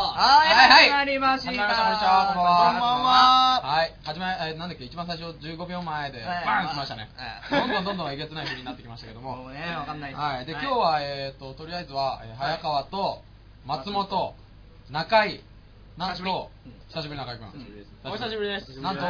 [0.00, 1.82] はいはい始まりました始まりました。
[1.82, 2.70] こんにちはこんばんは。
[2.70, 7.10] こんばんははい始まりえーなんだっけ一番最初15秒前ではいバーン来ましたね。
[7.16, 7.60] はい。
[7.60, 9.34] どんどんどんどんえげつない振りになってきましたけども。
[9.36, 10.20] もうねわかんないです。
[10.22, 13.22] はいで今日はえっととりあえずはえー早川と
[13.66, 14.34] 松本
[14.92, 15.42] 中井
[15.96, 16.50] なんと
[16.90, 17.48] 久しぶり中井くん。
[18.04, 18.80] お久しぶりです。
[18.80, 19.02] なんと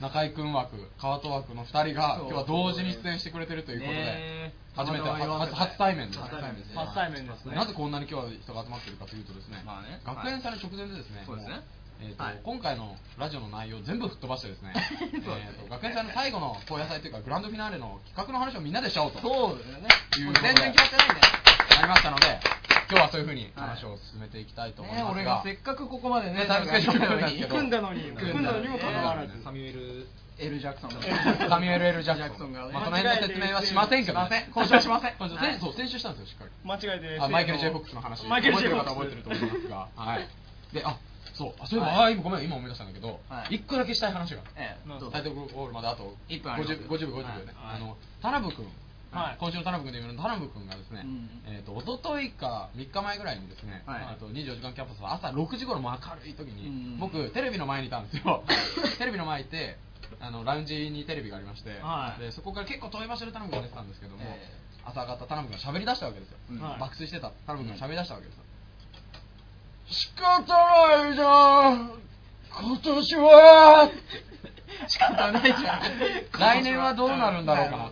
[0.00, 7.56] 中井くん枠川戸枠の2人が今日は同時に出演してくれてるということでね初めて初初対面です初対面です初対面ですね。
[7.56, 11.56] なぜこんなに今日は人が集まってるかというとですね、まあね学園祭の直前でですね、そうですね。
[11.56, 11.62] も
[11.98, 12.38] えーとはい。
[12.44, 19.18] 今回のラジオの内容を全部吹っ飛ばしてですねね えーと学園祭の最後の高野祭というかグランドフィナーレの企画の話をみんなでしちゃおうと。
[19.18, 19.88] そうですよね。
[20.18, 21.20] いうもう全然決まってないんだよ
[21.74, 22.57] なりましたので
[22.90, 27.54] 今日はそういうふうに話を進めていきたいと思いねますが、俺がせっかくここまでねねタイムスケジュール組んだんですけど。
[27.54, 28.00] 組んだのに。
[28.16, 28.68] 組んだのに。
[28.68, 29.42] もかかわらず。
[29.44, 30.90] サミュエルエル・ジャクソン。
[30.90, 32.72] がサミュエル・エル・ジャクソンがね。
[32.72, 35.60] まあ、その辺の説明はしませんけど、しません今週はしませんはい。
[35.60, 36.50] そう先週したんですよしっかり。
[36.64, 38.26] 間違えてあマイケル・ J・ フォックスの話。
[38.26, 38.94] マイケル・覚え J・ フォックス。
[38.94, 39.88] 覚えてると思いますが。
[39.96, 40.28] はい。
[40.72, 40.96] であ
[41.34, 41.54] そう。
[41.60, 42.12] あそういえば、はい。
[42.14, 43.56] あ今ごめん今思い出したんだけど、はい。
[43.56, 44.40] 一個だけしたい話が。
[44.56, 47.76] ええタイトルゴールまであと一分あります50 50秒50秒ね、はい。
[47.76, 48.66] あの田辺君
[49.10, 49.36] はい。
[49.40, 51.30] 今週の田辺君で言うの田辺君がですね、うん。
[51.46, 54.02] えー、と一昨日か3日前ぐらいにですね、はい。
[54.02, 56.98] あと24時間キャンパスの朝6時頃も明るい時に、うん。
[56.98, 58.44] 僕テレビの前にいたんですよ。
[58.98, 59.78] テレビの前にいて
[60.20, 62.20] あのラウンジにテレビがありまして、はい。
[62.20, 64.52] でそこから結構遠い場所で田辺君が出てたんですけども、え
[64.84, 66.60] 朝方田辺君が喋り出したわけですよ、うん。
[66.60, 68.42] はい爆睡してた田辺君が喋り出したわけですよ、
[69.88, 71.92] 仕方ないじゃん。
[72.50, 73.90] 今年は
[74.86, 75.82] 仕方ないじゃん。
[76.38, 77.90] 来年はどうなるんだろうかな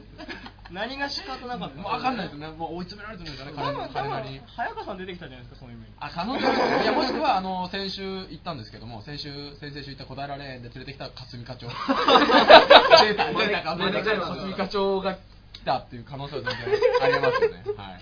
[0.73, 2.49] 何が仕方なかったもう分かんないですね。
[2.49, 4.41] もう追い詰められてるんですよね多分多なりに。
[4.57, 5.93] 早川さん出てきたじゃないですかそのイメージ。
[6.01, 6.41] あ可能性
[6.83, 11.69] いやもしくはあの先週行ったんですけども先週先々週行った小平レーンで連れてきた霞課長。
[11.69, 11.75] 出
[13.15, 15.19] た出たか出たか霞課長が来
[15.65, 16.59] たっていう可能性は全然
[17.03, 17.65] ありますよね。
[17.79, 18.01] はい。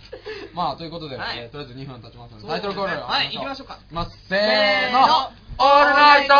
[0.54, 1.38] まあということで、はい。
[1.38, 2.48] えーとりあえず2分経ちますので。
[2.48, 3.78] タイトルコールはい行きましょうか。
[3.84, 4.46] いきますせーの。
[4.46, 5.30] せーの。
[5.56, 6.34] オールナイト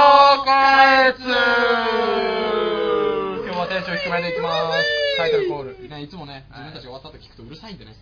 [0.44, 1.20] カエツ
[3.46, 4.50] 今日はテンション低めでいきま
[4.82, 7.96] すタイトルコール、ね、いつもね自分たちが終わった後聞くとうるさいんでね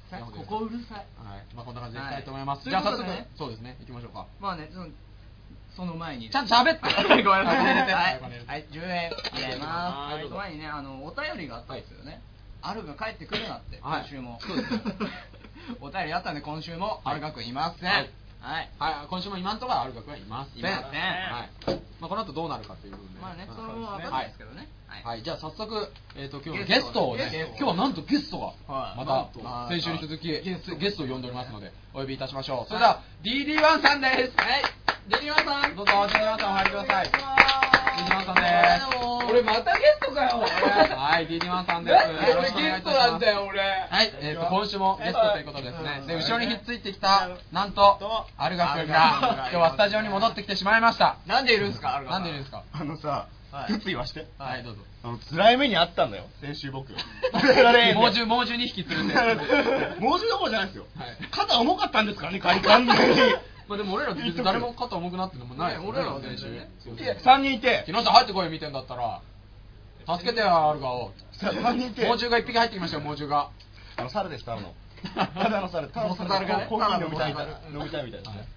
[0.49, 2.59] ここうるさいはい、まあこんな感じでいきたいと思います。
[2.61, 4.27] はいじゃあ早速、ねそうですね、行きましょうか。
[4.41, 4.89] まあねその
[5.77, 6.83] その前にちゃんと喋って。
[7.25, 7.65] ごめんなさい。
[7.65, 10.15] はいはい、ははいい、10円入れます。
[10.15, 12.21] はいその前にね、あの、お便りがあったんですよね。
[12.61, 14.39] あるが帰ってくるなって、はい今週も。
[14.41, 14.83] そうですね
[15.81, 17.91] お便りあったんで、今週も、はいあるがくんいません。
[17.91, 18.69] ははいい。
[18.79, 20.61] はい、今週も今んところある学はいません。
[20.61, 21.51] いませんはい。
[22.01, 23.21] まあこの後どうなるかという部分で。
[23.21, 24.69] まあね、そうんのわかんないですけどね。
[24.93, 25.03] はい。
[25.05, 30.59] はい、じゃあ早速、えっ、と今日のゲストゲストをねゲスト今日はなんとゲストが、はいまた先週に続きゲ
[30.91, 32.69] ストを呼んでおりますのでお呼びいたしましょう。
[32.69, 34.13] それでは DD1 さんです。
[34.37, 34.63] はい。
[35.09, 35.75] デリマさん。
[35.75, 37.07] どうぞ DD1 さんお入りください。
[37.09, 39.03] DD1 さんです。
[39.31, 42.31] 俺またゲストかよ、はい、DD1 さんです。
[42.31, 43.25] よろしくお願いいたします。
[43.25, 43.61] 俺。
[43.91, 46.03] はい、えー、と今週もゲストということですね。
[46.07, 51.17] で、後ろにひっついてきた、なんとと、アルガ君アルガが今日はスタジオに戻ってきてしまいました。
[51.27, 52.63] なんでいるんですか、あるなんでいるんですか？
[52.73, 54.27] あのさ、はい一つ言わして。
[54.39, 54.81] はい、どうぞ。
[55.05, 56.91] あの、辛い目にあったんだよ、先週僕。
[56.91, 56.99] 猛
[57.95, 60.01] 猛獣、猛獣2匹連れて。
[60.01, 61.09] 猛獣どころじゃないですよはい。
[61.31, 63.17] 肩重かったんですからね、仮完全に。
[63.69, 69.21] まあでも俺ら別に誰も肩重くなってるのもない俺らは全然ね先週いや3人いて、木下入ってこいよ見てんだったら。
[70.17, 71.13] 助けてよ、アルガを。
[71.33, 73.51] さ3人いて、猛獣が1匹入ってきましたよ、猛獣が。
[73.99, 74.75] あの、猿です、猿の。
[75.15, 78.49] ただの猿、ただの猿猿がねコーヒー飲みたいただの猿飲みたいみたいですはいね。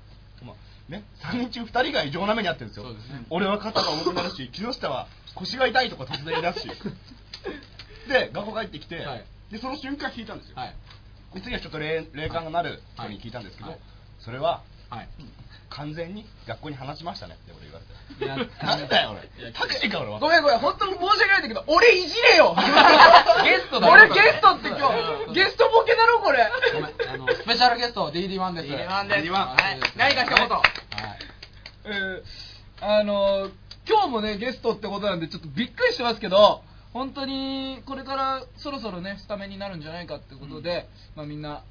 [0.90, 3.00] まあね、3人中2人が異常な目にあってるんですよね。
[3.30, 6.70] 俺は肩が重くなるし、 木下は腰が痛いとか突然言い出すし。
[8.08, 10.56] で、学校帰ってきてはい、で、その瞬間聞いたんですよ。
[10.58, 10.76] はい。
[11.34, 13.80] で次はちょっと霊霊感がなる人に聞いたんですけど、はい
[14.20, 15.10] それははい。
[15.76, 17.80] 完全に学校に話しましたねって俺言わ
[18.40, 18.66] れて。
[18.66, 19.52] なんだよ俺。
[19.52, 20.20] タクシーか俺は。
[20.20, 22.56] ごめんごめん、本当に申し訳ないんだけど、俺いじれよ。
[23.44, 24.78] ゲストだよ俺ゲストって今
[25.28, 26.44] 日、ゲストボケだろ、これ。
[26.44, 28.68] あの、スペシャルゲスト、DD1 です。
[28.68, 29.30] DD1 です。
[29.30, 29.80] DD1 はい。
[29.98, 30.50] 何か一言。
[30.50, 30.62] はい。
[31.86, 32.24] えー
[32.82, 33.52] あのー
[33.88, 41.62] 今日もねゲストってことなんでちょっとびっくりしてますけど本当にこれからそろそろねスタメンになるんじゃないかってことで、まあみんな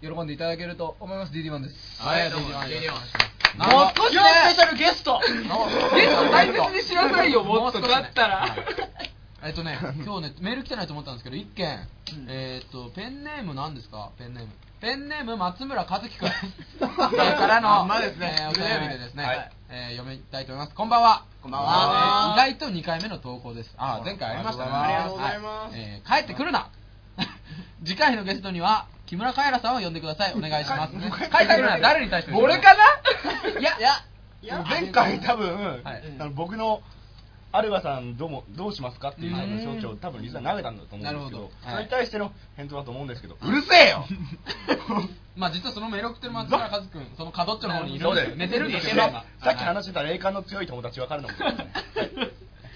[0.00, 1.32] 喜んでいただけると思います。
[1.32, 2.02] DD1 です。
[2.02, 2.86] はい、どうも DD1 です。
[2.86, 5.20] DD1 なるほどもう少スペシャルゲスト。
[5.20, 5.26] ゲ
[6.06, 8.36] スト大切にしなさいよもっとだったら。
[8.38, 8.50] はい。
[9.42, 11.86] えっとね、今日ね、メール来てないと思ったんですけど、一件、
[12.28, 14.10] えーっと、ペンネーム何ですか？
[14.18, 14.52] ペンネーム。
[14.80, 16.28] ペンネーム松村和樹くん。
[16.80, 18.36] からの、まんまですね。
[18.38, 19.50] えーお便りでですね、はい。
[19.70, 20.74] えー読みたいと思います。
[20.74, 21.24] こんばんは。
[21.42, 22.34] こんばんは。
[22.38, 23.74] えー意外と2回目の投稿です。
[23.76, 24.70] あ、前回ありましたね。
[24.72, 25.72] ありがとうございます。
[25.72, 26.68] はえー帰ってくるな。
[27.84, 30.34] 次回のゲストには、木村カエラさんを呼んでください。
[30.38, 30.92] お願いします。
[30.94, 30.98] 帰
[31.44, 33.60] ってくるな誰に対してです俺かな？
[33.60, 33.76] いや、
[34.40, 36.02] いや、前回多分、はい。
[36.20, 36.80] あの僕の
[37.50, 41.50] アルガさんどうもどうしますかっていううん象徴を多分リスナー投げたんだと思うんですけどなるほど。
[41.68, 44.06] それに対しての返答だと思うんですけど、うるせえよ！
[45.34, 49.02] まあ実はそのメール送ってる松村和君 その角っちょの方にいるんです寝てるんですよ。
[49.42, 52.30] さっき話してた霊感の強い友達は彼のことで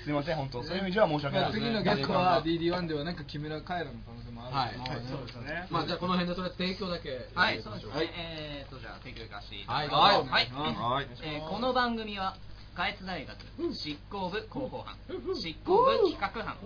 [0.04, 0.62] すねすいません本当。
[0.62, 1.52] そういう意味では申し訳ない。
[1.52, 4.56] 次のゲストは DD1 ではなく木村カエラの可能性もある。
[4.56, 5.02] はい。
[5.08, 5.66] そうですね。
[5.70, 7.28] まあじゃあこの辺でとりあえず提供だけ。
[7.34, 7.92] はい、そうですね。
[7.94, 9.64] はいえーと、じゃあ、提供いかせてい。
[9.66, 9.88] たはい。
[9.88, 10.30] だきます。
[10.30, 10.50] はい。
[10.52, 11.06] はい。
[11.22, 12.36] えーこの番組は、
[12.76, 13.38] 下越大学
[13.72, 14.96] 執行部広報班、
[15.40, 16.56] 執行部企画班、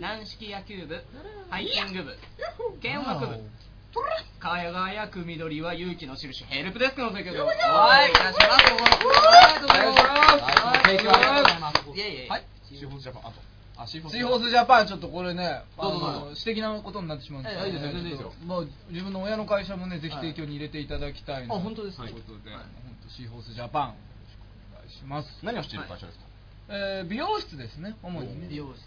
[0.00, 1.04] 軟式野球部、
[1.50, 2.16] ハイキング部、
[2.82, 3.38] 軽音楽部、
[4.40, 7.54] 輝く緑は勇気の印ヘルプデスクの提供でお願
[8.08, 8.40] いいたします。
[8.40, 10.06] ありがとうございます。
[10.06, 11.76] はい提供ありがとうございます。
[11.94, 12.28] いえいえ。
[12.28, 12.44] はい
[12.76, 13.40] シーフォースジャパンあと。
[13.80, 15.98] あシーフォーシーホースジャパンちょっとこれねどうぞ。
[15.98, 17.66] どうぞあの私的なことになってしまうんですけど。
[17.68, 18.32] いいですよ全然いいですよ。
[18.44, 22.12] もう自分の親の会社もねぜひ提供に入れていただきたいなあ本当ですかとい。
[22.12, 22.60] うことで、本
[23.04, 24.40] 当シーホースジャパンよろしく
[24.74, 25.28] お願いします。
[25.44, 26.24] 何をしている会社ですか、
[26.70, 28.48] えー美容室ですね主にね。
[28.50, 28.82] 美容室。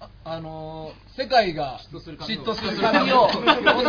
[0.00, 2.44] ああのー世界が嫉妬する髪を。
[2.44, 3.40] 嫉妬する髪をおそ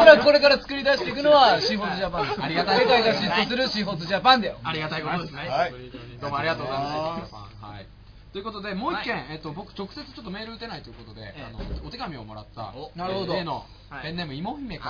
[0.05, 2.43] らくこれから作り出していくのはシーホースジャパンです。
[2.43, 2.81] ありがたい。
[2.81, 4.57] 世界が嫉妬するシーホースジャパンだよ。
[4.63, 5.47] ありがたいことですね。
[5.47, 5.73] はい。
[6.21, 7.33] どうもありがとうございます。
[7.33, 7.87] はい。
[8.33, 14.89] ということで、もう一件、えっと、僕直接ちょっとメール打てないということで、ええあの、お手紙をもらった、おなるほどえー例のはいペンネーム、芋姫か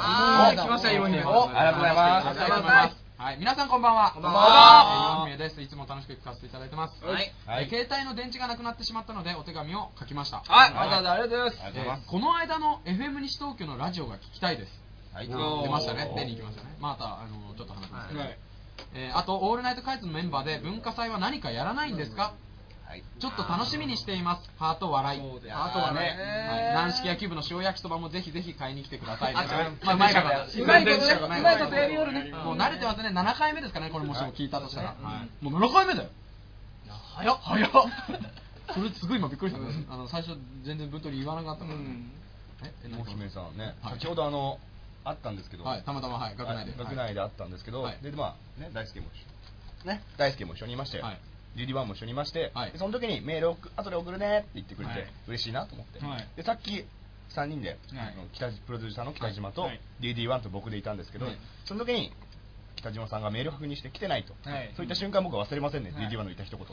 [0.55, 0.63] ら。
[0.63, 3.03] 来ました芋姫おありがとうございますありがとうございます。
[3.17, 4.11] はい、皆さんこんばんは。
[4.11, 5.61] こんばんはえー芋姫です。
[5.61, 7.03] いつも楽しく聞かせていただいてます。
[7.03, 7.13] はい。
[7.45, 10.37] はいえー携帯の電池がなくなってしまったので、お手紙を書きました。
[10.47, 14.71] はい、はいわざわざありがとうございますますえーこの間の FM 西東京のラジオが聞きたいです。
[15.13, 16.09] はい出ましたね。
[16.15, 16.77] 出に行きましたね。
[16.79, 18.19] また、あの、ちょっと話しますけど。
[18.21, 18.37] はい
[18.95, 22.23] えーあと、オールナイトカイツのメンバーで文化祭は何かやらないんですか？
[22.23, 22.33] はい
[23.01, 24.49] ちょっと楽しみにしています。
[24.57, 25.19] ハート笑い。
[25.49, 26.73] ハート笑い。
[26.73, 29.33] 軟式野球部の塩焼きそばもぜひぜひ買いに来てください。
[29.33, 29.35] う
[29.97, 30.45] まい方だ。
[30.45, 31.39] うまいことね。
[31.39, 32.31] うまいことやるよね。
[32.31, 33.09] もう慣れてますね。
[33.09, 34.95] 7回目ですかね、これもしも聞いたとしたら。
[35.41, 36.09] もう7回目だよ。
[37.15, 37.37] 早っ。
[37.41, 37.71] 早っ。
[38.73, 39.93] それすごい今びっくりした。
[39.93, 41.77] あの、最初全然文鳥言わなかったから
[42.83, 43.75] え、もう姫さんね。
[43.83, 44.57] 先ほどあの、
[45.03, 45.63] あったんですけど。
[45.63, 46.35] たまたま、はい。
[46.35, 46.73] 学内で。
[46.77, 47.87] 学内であったんですけど。
[48.01, 49.87] で、まあ、ね、大輔も一緒。
[49.87, 50.01] ね。
[50.17, 51.05] 大輔も一緒にいましたよ。
[51.55, 56.85] GD1 も一緒にいまして、はい、その時にメールを後で送るねって言ってくれて、はい、嬉しいなと思って、はい、でさっき
[57.35, 57.79] 3人で、はい、
[58.33, 59.69] 北プロデューサーの北島と
[60.01, 61.27] DD1 と僕でいたんですけど、
[61.65, 62.11] その時に
[62.75, 66.65] 北島さんがメール確認して来てないと、はい、そういった瞬間僕は忘れませんね、はい、DD1 の言った一言、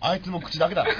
[0.00, 0.94] あいつも口だけだ違う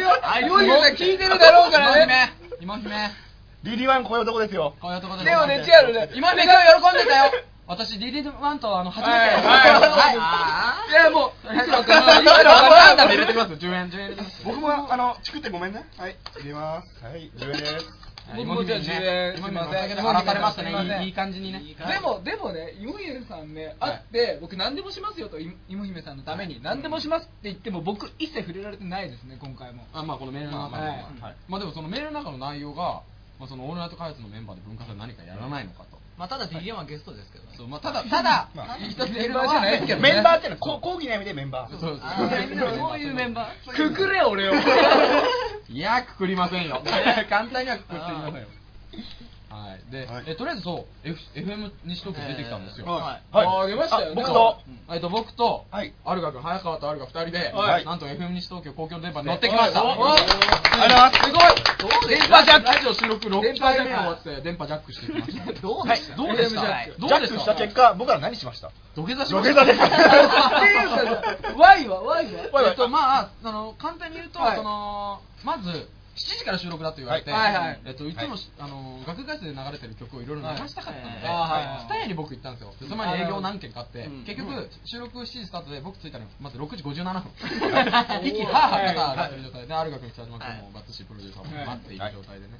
[0.00, 0.58] よいつも
[0.96, 2.32] 聞いてるだろうからね。
[2.60, 2.90] 今姫。
[2.90, 3.24] 今姫。
[3.64, 4.74] DD1 こういう男ですよ。
[4.80, 6.10] こういう男ですでもね違うね。
[6.14, 7.32] 今姫が喜んでたよ。
[7.66, 9.18] 私、DD1 とあの、初めて。
[9.18, 10.92] はいはいい。
[10.92, 14.44] やもういくらかないくらかななんで入れてます10円、10円入れてます。
[14.44, 18.04] 僕もあのチクってごめんねはい入れますはい10円です
[18.36, 21.04] 僕もじゃあ10円すいません荒らされましたすいませんね。
[21.04, 21.60] いい感じにね。
[21.60, 29.84] でも、でもね、芋姫さんね、会って、僕何でもしますよと、い芋姫さんのために、何でもしますって言っても、僕一切触れられてないですね、今回も。
[29.92, 33.02] あまあこのメールの中の、はいはいまあでもそのメールの中の内容が、
[33.38, 35.98] まあ、そのオールナイト開発のメンバーで文化祭何かやらないのかと。
[36.16, 37.54] まあ、ただ DDM はゲストですけどね。
[37.56, 43.72] そうまあ、ただ、ただ、まあ一つメンバーじゃないですけは、どねメンバーっていうのはこう講義の意味でメンバーそうそういうメンバー。
[43.72, 44.52] くくれ、俺を。
[45.68, 46.82] いや、くくりませんよ。
[47.28, 48.48] 簡単にはくくっていませんよ。
[49.54, 49.90] はい。
[49.92, 50.24] で、はい。
[50.26, 52.86] えとりあえずそう、F、FM 西東京出てきたんですよ。
[52.86, 53.36] はい。
[53.36, 53.46] はい。
[53.46, 54.22] あー出ましたよね。
[54.22, 54.58] あ僕と。
[54.90, 55.92] えっと、僕と、はい。
[56.04, 57.84] アルガ君、早川とアルガ二人で、はい。
[57.84, 59.82] なんと FM 西東京公共の電波に乗ってきました。
[59.84, 59.98] はい。
[59.98, 60.90] おありがとうござい。
[60.90, 62.08] ますすごい。
[62.08, 62.66] 電波ジャック。
[62.66, 63.60] ラジオ収録6電波ジャック。
[63.60, 64.92] 回目終わって、電波ジャック。
[64.92, 65.52] してきました。
[65.60, 66.16] どうでした？
[66.16, 66.60] どうでした？
[66.62, 68.70] はいどうでしジャックしたた結果僕ら何しました？
[68.96, 69.64] 土下座し土ました。
[69.64, 77.54] 下座ですっていうか、Y は Y はえっと、まあ、あの、簡単に言うと、はいその、まず、7時から収録だと言われて、はい。
[77.54, 77.80] はいはい。
[77.86, 78.14] えっと、い。
[78.14, 81.66] つもし、あの、学外生で流れてる曲をいろいろ流したかったので、はい。
[81.66, 81.84] はい。
[81.84, 82.72] スタヤに僕行ったんですよ。
[82.78, 87.22] でその前に営業何件かあってうん、結局、収録7時スタートで僕着いたのまず6時57分。
[88.22, 92.52] 息はははが上がってる状態で、アルガ君、北島君もバッツシプロデューサーも待っている状態でね。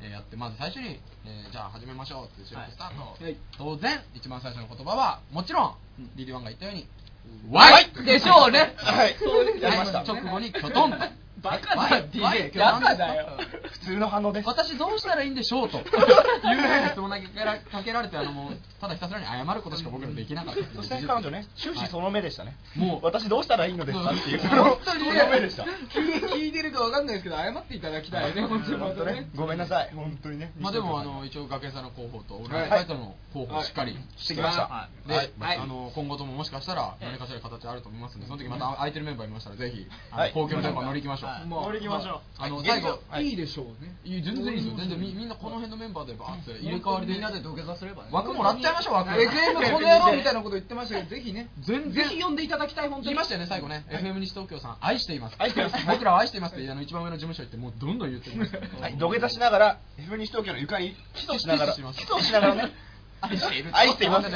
[0.00, 3.36] えーやってまず最初に、えーじゃあ始めましょうって収録スタート、はい。
[3.56, 5.74] 当然一番最初の言葉はもちろん、
[6.14, 6.86] リリワンが言ったように
[7.50, 8.74] 「ワワイイでしょうね。
[8.76, 9.16] はい。
[9.18, 10.02] そうやりました。
[10.02, 10.98] 直後にキョトンと
[11.42, 12.58] バカだよ、DJ。
[12.58, 13.28] バカだよ。
[13.72, 14.48] 普通の反応です。
[14.48, 15.78] 私どうしたらいいんでしょうと。
[15.80, 20.74] いうふうな質問だけかけられてあのもうただひたすらに謝ることしか僕らできなかった。
[20.76, 22.56] そして彼女ね終始その目でしたね。
[22.76, 23.04] もう。
[23.04, 24.10] 私どうしたらいいのですか？
[24.10, 24.40] っていう。
[24.40, 25.64] そ本の目でした。
[25.64, 28.34] 聞いてるかわかんないですけど、謝っていただきたい。
[28.34, 29.16] ね、本当に。
[29.16, 29.28] ね。
[29.34, 29.90] ごめんなさい。
[29.94, 30.52] 本当にね。
[30.58, 32.70] まあでもあの一応学園祭の広報と俺はい。
[32.70, 34.62] のサイトの広報をしっかりしてきました。
[34.62, 35.30] はで、はい。
[35.58, 39.86] あの今後とももしかしたら何かしら形あると思いますんでその時また空いてるメンバーいましたらぜひ
[40.34, 41.46] 公共の電波乗り行きましょう、はい。
[41.46, 41.62] もう。
[41.64, 42.20] 乗り行きましょう。
[42.38, 42.66] あのはい。
[42.66, 43.26] 最後はい。
[43.26, 43.96] いいでしょうね。
[44.04, 44.74] いい全然いいですよ。
[44.76, 48.08] 全然みみんなこの辺のメンバーでバーって入れ替わりでみんなで土下座すればね。
[48.12, 49.10] 枠もらっちゃいましょう枠。
[49.10, 51.48] FM この野郎みたいなこと言ってましたけどぜひね。
[51.60, 53.04] 全ぜひ呼んでいただきたい本当に。
[53.08, 55.36] 言いましたよね最後ね、FM 西東京さん愛しています。
[55.38, 55.86] 愛してます。
[55.86, 61.72] 僕らは愛していますってあの一番上の事務所行ってもうどんどん言ってきましたはい、土下座しながら F 西東京の床にキスしながら。
[61.72, 62.87] キスしながらね
[63.20, 64.26] 愛している愛しています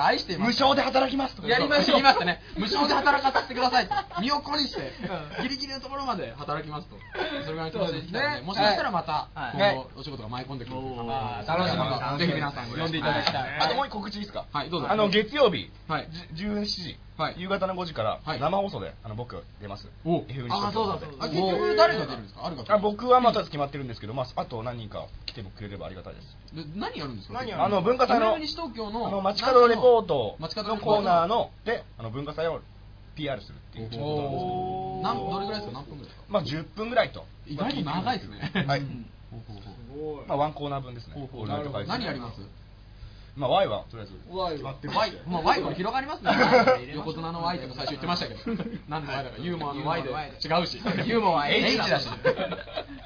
[0.00, 0.62] 愛しています。
[0.62, 1.48] 無償で働きますとか。
[1.48, 1.86] やりましょう。
[1.92, 2.40] 言いましたね。
[2.56, 4.92] 無償で働かせてくださいと 身を粉にして
[5.42, 6.96] ギリギリのところまで働きますと。
[7.44, 9.56] それぐらいの気持ちでのでもしかしたらまたはい。
[9.56, 10.76] 今後お仕事が舞い込んでくる
[11.46, 11.72] 楽し
[12.12, 13.58] みぜひ皆さん呼んでいただきたい。
[13.60, 14.44] あともう一個告知いいですか？
[14.52, 14.90] はいどうぞ。
[14.90, 15.70] あの月曜日。
[15.88, 16.08] はい。
[16.34, 17.34] じ17時はい。
[17.36, 18.40] 夕方の5時からはい。
[18.40, 19.88] 生放送であの僕出ます。
[20.04, 20.24] お。
[20.28, 21.24] F 西あそうだそうだ。
[21.26, 22.46] あ結局誰が出るんですか？
[22.46, 26.26] あるかあ僕はまた決まってるんですけど、まあ、あと何人か来てくれればありがたいです。
[26.54, 27.40] で何やるんですか？
[27.64, 32.60] あの文化祭の西東京のあの街角レポートのコーナーのであの文化祭を
[33.16, 35.02] PR するっていうおー。
[35.02, 35.78] なんどれぐらいですか？
[35.80, 36.22] 何分ぐらいですか？
[36.28, 38.64] まあ10分ぐらいと意外と長いですね。
[38.66, 38.80] はい。
[38.80, 38.84] い
[40.28, 41.14] まあワンコーナー分ですね。
[41.88, 42.40] 何やります？
[43.38, 44.36] まあ Y はとりあえず。
[44.36, 46.32] わい決まってる Y まあ Y も広がりますね。
[46.94, 48.64] 横綱の Y っても最初言ってましたけど。
[48.88, 50.78] なんで Y だかユーモアの Y で違うし。
[51.06, 52.08] ユーモアは H だし。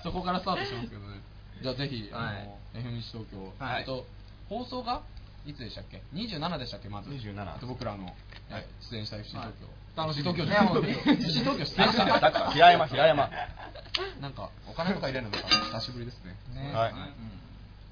[0.03, 1.21] そこからスタートしますけどね。
[1.62, 2.45] じゃあぜひあはい。
[2.45, 3.65] の FM 西東京。
[3.65, 3.81] はい。
[3.81, 4.07] えっと
[4.49, 5.03] 放送が
[5.45, 7.11] いつでしたっけ？27でしたっけまず。
[7.11, 8.15] 27えっと僕らの
[8.51, 10.03] え出演した FC 東京。
[10.03, 10.23] 楽しみ。
[10.23, 12.05] 東京ね本当に FC 東京出演した。
[12.07, 13.31] だから平山平山。
[14.23, 16.35] なんかお金とか入れるのが久しぶりですね。
[16.55, 16.95] ねはい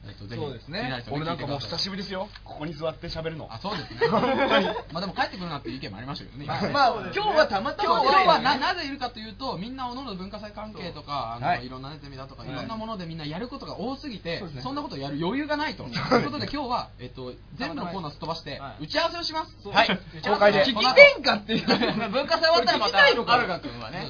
[0.07, 1.05] えっとぜひそうですね。
[1.11, 2.29] 俺なんかもう久しぶりですよ。
[2.45, 3.49] ここに座って喋るの。
[3.51, 4.01] あそうですね。
[4.93, 6.47] まあでも帰ってくるなっていう意見もありましたけどね。
[6.47, 12.51] まあまあ今日はたまたま今日はななぜいるかというとみんなおのおの文化祭関係とかあの、はいい、ろんなねゼミだとか、はい。
[12.51, 14.73] い、ろんなものでみんなやることが多すぎてそ,、そうですね。
[14.73, 18.85] んなことをやる余裕がないと、ということで今日は、えっと、 全部のコーナーすっ飛ばして、はい。
[18.85, 19.69] 打ち合わせをします。
[19.69, 20.01] はい。
[20.25, 20.65] 公開で。
[20.65, 21.67] 聞き転換っていう。
[22.11, 24.09] 文化祭終わったらまたこれ聞きたいのかアルガ君はね。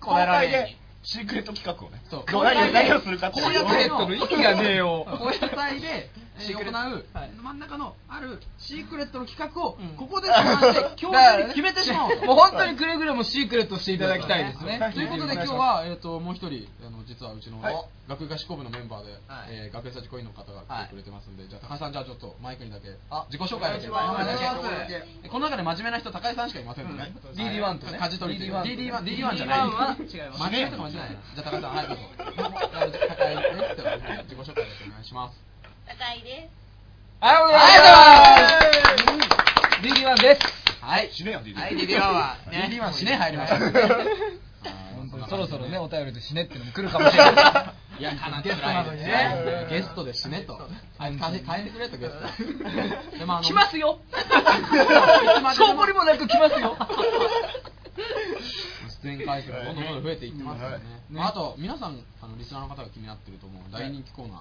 [0.00, 2.02] 公開でシークレット企画をね。
[2.10, 2.24] そう。
[2.32, 3.46] どう何をするかっていう。
[3.46, 5.06] 高野祭のの意味がねえよ。
[5.08, 7.04] 高野祭で、行う
[7.42, 9.96] 真ん中のあるシークレットの企画を、うん。
[9.96, 12.26] ここで相談して 今日中に決めてしまおうと。
[12.26, 14.78] もう本当にくれぐれもシークレットしていただきたいですね。
[14.94, 17.74] ということで今日は、えー、ともう一人あの実はうちのはい。
[18.08, 19.48] 学友合唱部のメンバーで、はい。
[19.50, 23.88] えー学園祭コインの方が来てくれてますんで、じゃあ高橋さんじゃあちょっとマイクにだけあ自己紹介だけ。
[23.88, 24.54] お願いしま
[25.24, 25.28] す。
[25.28, 27.12] この中で真面目な人高橋さんしかいませんので、ね。
[27.24, 27.40] うん。
[27.40, 27.98] DD1 とね。
[27.98, 29.60] 舵取り DD1 と DD1 DD1 じゃない。
[29.60, 30.38] DD1 は違います。
[30.38, 31.10] 真面目な人かもしれない。
[31.10, 32.02] じゃあ高橋さんはいどうぞ。
[32.26, 33.06] 高橋です
[34.24, 35.46] 自己紹介お願いします
[35.86, 36.56] 高いです。
[37.20, 39.06] ありがとうございま
[39.70, 40.40] す DD1 です。
[40.84, 41.10] はい。
[41.12, 42.68] 死ねよ DD はい DD1 はね。
[42.72, 43.58] DD1 死ね入りました。
[44.96, 47.34] 本当にそろそろねお便りで死ねってのも来るかもしれない。
[47.98, 48.10] いや、
[48.44, 49.66] ゲストなのにね。
[49.70, 50.60] ゲストで死ねと。
[50.98, 51.16] あい。
[51.16, 53.16] つ変え変えてくれとゲスト。
[53.18, 54.00] でもあの来ますよ。
[55.54, 56.76] 証拠にもなく来ますよ。
[59.02, 60.76] 出演回数がどんどんどんどん増えていってますからね。
[60.76, 60.82] はい。
[61.10, 64.40] まああと皆さんあのリスナーの方が気になってると思う大人気コーナー。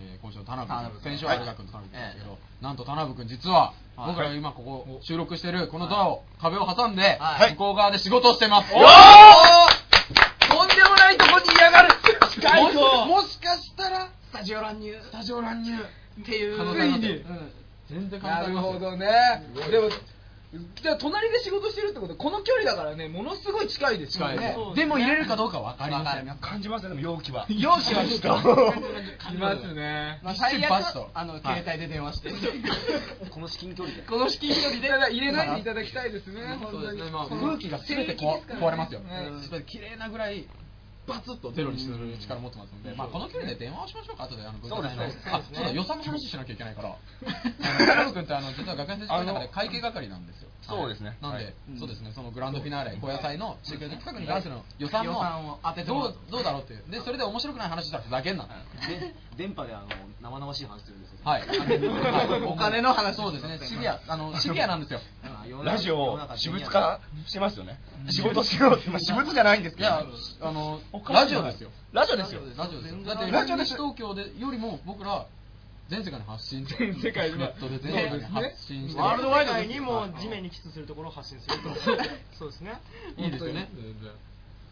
[0.00, 4.08] えー今週の田辺君先週は有賀君と田辺君ですけど、なんと田辺君実は、はい。
[4.08, 7.52] 僕ら今ここ収録してるこのドアを、壁を挟んで、はい。
[7.52, 8.78] 向こう側で仕事をしてます、お
[10.48, 11.94] とんでもないとこにいやがる。
[13.06, 14.94] もしかしたらスタジオ乱入。
[15.02, 15.72] スタジオ乱入。
[16.20, 16.56] っていう。
[17.88, 19.06] 全然可能性なるほどね。
[19.70, 19.88] でも
[20.82, 24.56] じゃあ隣で仕事してるってことこの距離だからねものすごい近いですよね。
[24.74, 26.38] でも入れるかどうか分かりません。
[26.40, 27.46] 感じますねでも容器は。
[27.48, 29.34] 容姿はちょっと。
[29.34, 30.20] いますね。
[30.22, 32.30] まあ最悪あのはい携帯で電話して。
[33.30, 34.02] この至近距離で。
[34.02, 34.86] この至近距離で。
[34.88, 36.86] 入れないでいただきたいですね本当に。
[36.86, 39.06] そうですね、まあ、この空気が全て壊壊れますよ、ね
[39.66, 40.46] 綺麗なぐらい
[41.06, 45.22] バツッとゼロにする力持ってますので、まあ、この距離で電話をしましょうか後であのですね。
[45.26, 46.96] あそうだ予算の話しなきゃいけないから。
[47.86, 50.48] 田辺君ってあの実は学園生の中で会計係なんですよ。
[50.62, 51.16] そうですね。
[51.22, 51.54] なんで、はい。
[51.78, 52.10] そうですね。
[52.12, 56.82] そのグランドフィナーレ高野菜のシークレット企画に関する予算の予算を当てどうどうだろうっていう。
[56.90, 58.48] でそれで面白くない話したらふざけんな
[59.36, 59.88] 電波であの
[60.22, 61.18] 生々しい話するんですよ。
[61.24, 63.58] はい、は いお金の話そうですね。
[63.62, 65.00] シビアあのシビアなんですよ。
[65.62, 67.78] ラジオを私物化してますよね。
[68.10, 69.88] 仕事しようってまあ私物じゃないんですけど。
[69.88, 70.04] いや
[70.40, 71.70] あのラジオですよ。
[71.92, 72.40] ラジオですよ。
[72.56, 73.04] ラジオですよ。
[73.04, 73.72] だってラジオです。
[73.72, 75.26] 西東京でよりも僕ら
[75.88, 79.04] 全世界に発信全世界にネットで全世界に発信してる。
[79.04, 81.74] ワールドワイドにも地面にキスするところを発信すると。
[82.38, 82.80] そうですね。
[83.16, 83.52] いいですよ。
[83.52, 83.68] ね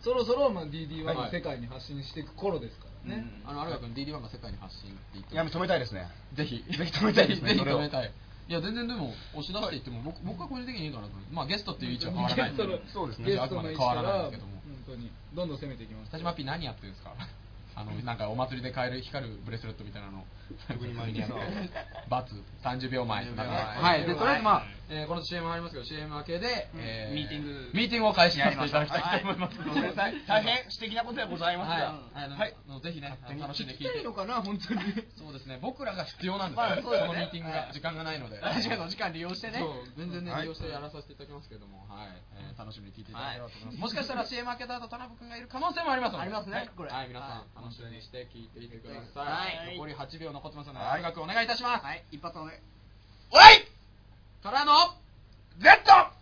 [0.04, 3.24] そろそろまあ DD1 はいが世界に発信していく頃ですからね。
[3.46, 6.08] あのアルガ君 DD1 が世界に発信って言っていや止めたいですね。
[6.34, 6.56] ぜひ。
[6.64, 7.48] ぜひ止めたいですね。
[7.54, 8.10] ぜひそれを止めたい。
[8.46, 12.52] いや全然でも押し出していっても僕僕は個人的にいいかなとまあゲストっていう位置は変わらない
[12.92, 13.38] そうですね。
[13.38, 14.52] あくまで変わらないんですけども。
[14.86, 15.10] 本当に。
[15.34, 16.10] どんどん攻めていきます。
[16.12, 17.14] 田島 P 何やってるんですか？
[17.76, 20.24] あのなんかお祭りで買える光るブレスレットみたいなの。
[20.68, 21.34] 特に前にやって
[22.08, 23.24] バツ30秒前。
[23.24, 23.46] 30秒前。
[23.48, 24.04] はい。
[24.06, 27.70] でとりあえずまあ、えーこの CM ありますけど CM 明けで、えミーティング。
[27.72, 29.58] ミーティングを開始させていただきたいと思います。
[29.58, 30.14] ごめんなさい。
[30.26, 32.30] 大変素敵なことでございますはい。
[32.30, 32.54] はい。
[32.82, 33.98] ぜひね、楽しんで聞いて。
[33.98, 34.80] いいのかな本当に。
[35.16, 37.06] そうですね、僕らが必要なんですまあよ、そうだね。
[37.08, 38.38] このミーティングが、時間がないので。
[38.40, 39.64] ラジオの時間利用してね。
[39.96, 40.42] 全然ね、はい。
[40.42, 43.78] 利用してやらさせていただきますけども、はい、えー楽しみに聞いていただければと思います。
[43.78, 46.16] もしかしたら CM 開けた後、田辺君がいる可能性もあります。
[46.16, 46.56] ありますね。
[46.56, 46.70] はい。
[46.76, 47.62] これはい、皆さんは、い。
[47.62, 49.20] 楽しみにして聞いていてくださ。
[49.20, 49.74] はい。
[49.74, 51.00] い残り8秒残ってますので、はい。
[51.00, 51.84] 音楽お願いいたします。
[51.84, 52.04] はい。
[52.12, 52.62] 一発おね
[53.30, 53.73] おい
[54.44, 54.72] からの、
[55.56, 55.66] Z!
[55.90, 56.12] は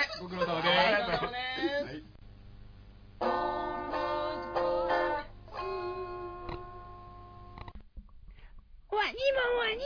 [0.00, 0.74] い、ご苦労様です。
[8.92, 9.82] ワニマンワニ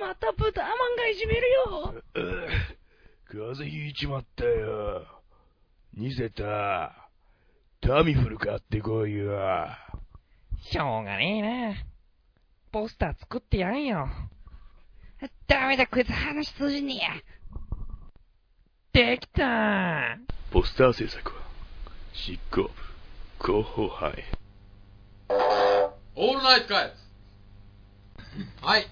[0.00, 1.94] マンまた豚マンがいじめるよ
[3.28, 5.06] 風邪ひいちまったよ。
[5.94, 7.08] ニセタ、
[7.80, 9.38] タミフル買ってこいよ。
[10.68, 11.74] しょうがねえな
[12.72, 14.08] ポスター作ってやんよ
[15.46, 17.10] ダメだこいつ話通じねえや
[18.92, 20.18] できた
[20.50, 21.36] ポスター制作は、
[22.12, 22.70] 執行部、
[23.42, 24.24] 広報班へ。
[26.14, 28.86] オールナイトカイツはい。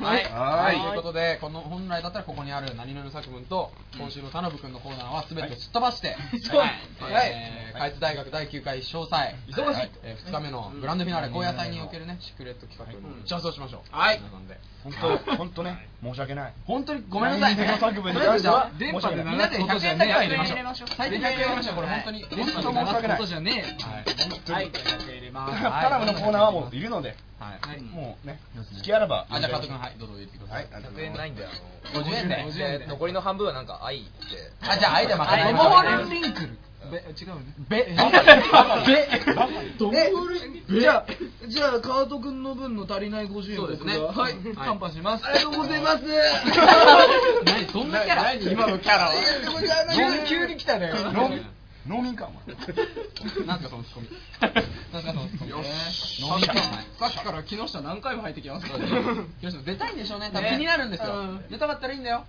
[0.00, 0.24] はい。
[0.24, 0.80] はい。
[0.80, 6.16] ということで、この本来だったらここにある何々の作文と、今週の田辺君のコーナーは全てすっ飛ばして、
[6.50, 6.66] は
[7.08, 7.12] い。
[7.12, 7.30] はい。
[7.32, 9.90] えー、開津大学第9回詳細、忙しい。
[10.02, 13.96] えー、2日目のグランドフィナーレ、高野祭におけるね、シークレット企画に打ち合わせをしましょう。
[13.96, 14.20] はい。
[14.84, 14.92] 本
[15.24, 15.88] 当本当ね。
[16.02, 16.52] 申し訳ない。
[16.64, 17.56] 本当にごめんなさい。
[17.56, 20.88] 何々の作文に関しては電波でみんなで100円だけは入れましょう。
[20.96, 21.74] 最低100円入れましょう。
[21.76, 22.22] これはい本当に。
[22.22, 24.62] 本当申し訳ないことじゃねえはい。
[24.62, 24.70] はい。
[24.70, 27.16] 入れますタラムのコーナーはもういるので。
[27.38, 27.80] はい。
[27.82, 28.78] もうねそうですね。
[28.78, 30.54] 好きあらばあ、じゃあ、加藤君、はい、どうぞ言ってくださ。
[30.54, 31.48] はいい100円ないんだよ。
[31.94, 32.36] あの50円で。
[32.44, 32.86] 50円で。
[32.86, 34.06] 残りの半分はなんか愛で。
[34.62, 35.32] あ、じゃあ、愛でまた。
[35.32, 36.58] 愛でモールリンクル
[36.90, 37.96] べ違うねべ、べ、
[39.78, 40.24] ドモー
[40.68, 41.06] ルじゃあ
[41.48, 43.98] じゃあカート君の分の足りない50円そうですね。
[43.98, 44.34] 僕がはい。
[44.34, 44.54] はい。
[44.54, 45.26] カンパします。
[45.26, 46.04] ありがとうございます。
[47.44, 48.32] 何そんなキャラ？
[48.34, 49.12] 今のキャラ
[50.26, 50.92] 急に来たね
[51.88, 54.08] 農民かお前なんすかそのツッコミ。
[54.92, 55.50] なんすかそのツッコミ。
[55.50, 56.36] よし飲さ
[57.06, 58.86] っきから木下何回も入ってきますからね
[59.40, 60.30] 木下出たいんでしょうね。
[60.32, 61.48] 多分ね気になるんですようん。
[61.48, 62.24] 出たかったらいいんだよ。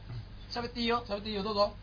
[0.52, 1.04] 喋っていいよ。
[1.08, 1.74] 喋っていいよ、どうぞ。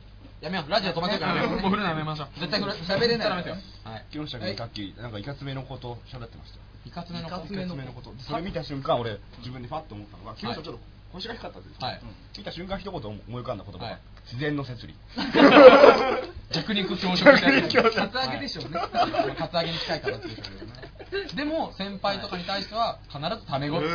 [0.40, 0.70] やめよう。
[0.70, 1.46] ラジオ止まってるから。
[1.46, 2.40] もう振るのやめましょう。
[2.40, 2.60] 絶対。
[2.60, 3.28] 喋れない。
[3.28, 3.56] ダメですよ。
[3.90, 4.04] はい。
[4.10, 10.78] 木下君さっきなんかいかつめのこと喋ってましたいかつめのいかつめのことそれ見た瞬間俺自分でファッと思ったのが木下ちょっと
[11.12, 12.00] 腰が低かったんですよはい。
[12.36, 14.94] 見た瞬間一言思い浮かんだ言葉はいが自然の摂理
[16.50, 17.68] 弱肉強食みたいな。
[17.90, 18.78] カツアゲでしょうね。
[18.78, 21.28] はいカツアゲに近い形でしょうけどね。
[21.34, 23.78] でも、先輩とかに対しては、必ずタメ語。
[23.78, 23.82] う。
[23.82, 23.88] ん。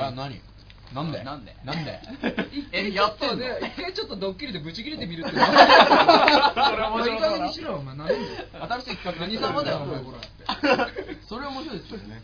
[0.00, 0.40] あ、何？
[0.92, 1.24] なんで？
[1.24, 1.56] なんで？
[1.64, 2.00] なんで？
[2.72, 3.36] えやってんの？
[3.36, 7.14] ね一回ちょっとドッキリでブチ切れてみるってそれ面白い。
[7.14, 8.14] いい加減にしろお前何で。
[8.14, 10.18] 新しい企画何様だよ、お前これ。
[11.26, 12.22] それ面白いですよね。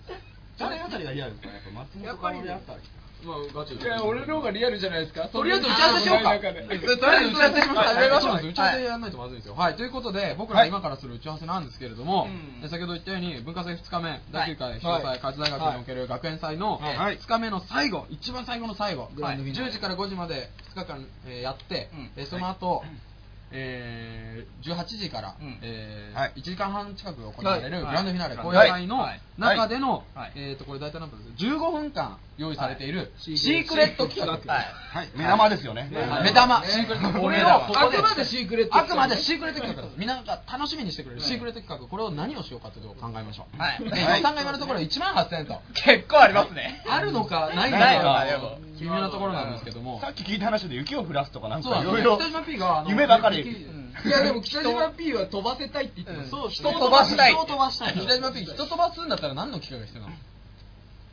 [0.58, 2.80] 誰あたりがリアルですかやっぱ松本かおりあたり
[3.24, 5.28] まあ、ガチいや俺の方がリアルじゃないですか？
[5.28, 6.38] とりあえず打ち合わせしようか。
[6.38, 7.84] とりあえず打ち合わせしましょう。
[7.84, 8.32] はいやりましょう。
[8.34, 9.54] はい打ち合わせやらないとまずいですよ。
[9.54, 9.74] はい。
[9.76, 12.28] ということで、僕ら今からする打ち合わせなんですけれども、
[12.68, 15.02] 先ほど言ったように、文化祭2日目、第9回詳はい。
[15.02, 17.18] 細、開津大学における学園祭のはい。
[17.18, 21.90] 2日目の最後、一番最後の最後、グランドフィナーレ10時から5時まで2日間えーやって
[22.26, 22.84] その後、
[23.52, 25.58] えー18時からうん。
[25.62, 26.32] えはい。
[26.36, 27.86] ー1時間半近く行われるはい。
[27.86, 28.44] グランドフィナーレ、はい。
[28.46, 34.32] 高野祭のはい中でのはい、えーと、これ大体何分です15分間用意されているシシークレット企画。
[34.32, 35.08] はい。
[35.14, 35.90] 目玉ですよね。
[35.92, 36.24] はい。
[36.24, 37.20] 目玉、シークレット。
[37.20, 39.98] これを、ここであくまでシークレットあくまでシークレット企画です。
[39.98, 41.20] みんなが楽しみにしてくれる。
[41.20, 41.86] シークレット企画。
[41.86, 43.60] これを何をしようかということを考えましょう。
[43.60, 43.78] はい。
[43.78, 45.60] で予算が今のところ1万8000円と。
[45.74, 46.82] 結構ありますね。
[46.88, 48.58] あるのか、ないのないのか。
[48.80, 50.00] 微妙なところなんですけども。
[50.00, 52.18] さっき聞いた話で雪を降らすとかなんかいろいろ
[52.88, 56.30] 夢ばかりうんいやでも北島 P は飛ばせたいって言ってます。
[56.30, 57.32] そう、人を飛ばしたい。
[57.32, 57.94] 人を飛ばしたい。
[57.94, 60.14] 北島 P、人飛ばすんだったら何の機会が必要なの？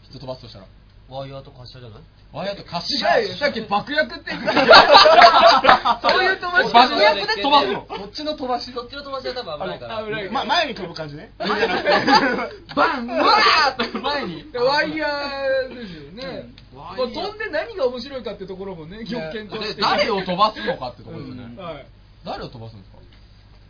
[0.10, 0.66] 人飛ばすとしたら。
[1.10, 2.00] ワイヤーと滑車じゃない？
[2.34, 2.88] ワイヤーと滑違
[3.30, 3.38] 車。
[3.38, 4.54] さっき爆薬って言ってた。
[6.04, 7.82] そういう飛ばし爆薬で飛ばすの。
[7.82, 10.04] こっちの飛ばしそっちの飛ばしは多分危ないから。
[10.04, 11.32] 危ないま前に飛ぶ感じね。
[11.38, 11.46] バ
[13.00, 13.08] ン！
[13.08, 14.46] わーっと前に。
[14.54, 21.62] ワイヤーですよね、まあ、ワイヤー飛んで何が面白いかってところもね今日検討してで誰を飛ばすのかってところですよね。
[21.62, 21.86] はい
[22.28, 22.98] 誰を飛ばすんですか？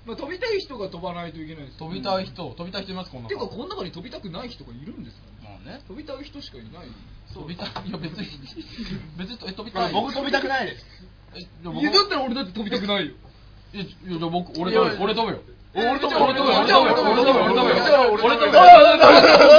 [0.08, 6.88] まあ、飛びたい人が飛ばないといけないです飛びたい人、飛びたい人いますこんなていうかこの中に飛びたくない人がいるんですかもうね飛びたい人しかいない
[7.34, 8.26] 飛びたい、いや別に、
[9.20, 9.94] 別にえ飛びたい。
[9.94, 10.86] 僕飛びたくないです
[11.36, 13.14] えだったら俺だって飛びたくないよ
[13.74, 15.02] いやいやじゃあ僕、俺飛ぶよ。
[15.04, 15.42] 俺飛ぶよ。
[15.76, 16.58] 俺飛ぶ俺飛ぶよ。
[16.58, 17.04] 俺飛ぶよ。
[17.04, 17.44] 俺飛ぶよ。
[17.44, 17.84] 俺飛ぶよ。
[18.24, 18.64] 俺飛ぶよ。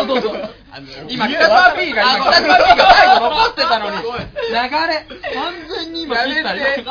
[0.09, 4.05] そうそうそう今、北島 P が、今、北島 P が最後残ってたのに、流
[4.53, 4.69] れ、
[5.35, 6.85] 完全に今や切っためて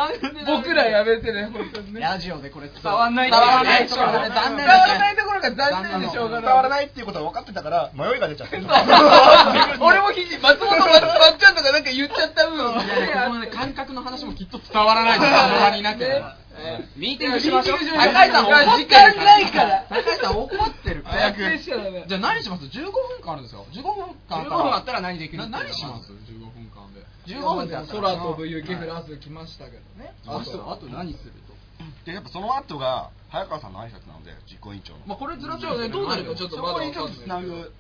[0.46, 2.02] 僕らやめてね本当にね。
[2.02, 2.70] ラジオでこれ。
[2.70, 4.30] 伝わんない伝わらないねところがね。
[4.30, 6.42] 残念伝わらないところが残念でしょうがない。
[6.44, 8.58] 伝わらないっていうことは分かってたから迷いが出ちゃって
[9.80, 12.74] 俺もひじ松本ままっちゃんとかなんか言っちゃった分。
[13.52, 16.36] 感覚の話もきっと伝わらないです、その場にいなければ。
[16.96, 21.04] ミーティングしましょう高井さん怒ってる時間ないから高井さん怒ってる。
[21.06, 21.58] 早く。
[22.08, 23.66] じゃあ何します ?15 分間あるんですよ。
[23.72, 24.44] 15分間。
[24.44, 27.06] 15分あったら何できるな何します？15分間で。
[27.28, 30.14] 15分で空飛ぶ雪降らす来ましたけどね。
[30.26, 31.34] あとあと何する
[32.06, 35.00] でやっぱその後が早川さんの挨拶なので実行委員長の。
[35.06, 37.72] まあこれずらっじゃあねどうなるかちょっとまだわかんないつなぐ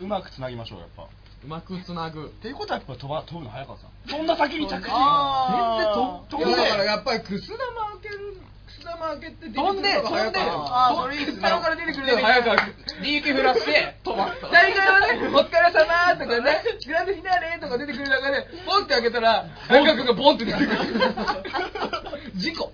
[0.00, 1.04] うまくつなぎましょうやっぱ。
[1.04, 2.26] うまくつなぐ。
[2.26, 3.90] っていうことはやっぱ飛ば飛ぶの早川さん。
[4.08, 4.72] そんな先に着地。
[4.72, 6.46] 全然飛んで。
[6.46, 7.83] いやだからやっぱりくす玉
[9.04, 12.74] 開けて飛んで出てくるのが早川あーそれいいっすから出てくる早川君
[13.14, 20.78] 雪降らして飛ばすと大会はね、お疲れ様とかね、 グランドフィナーレとか出てくる中で、ポンって開けたら、早川君がポンって出てくる。
[22.34, 22.72] 事故。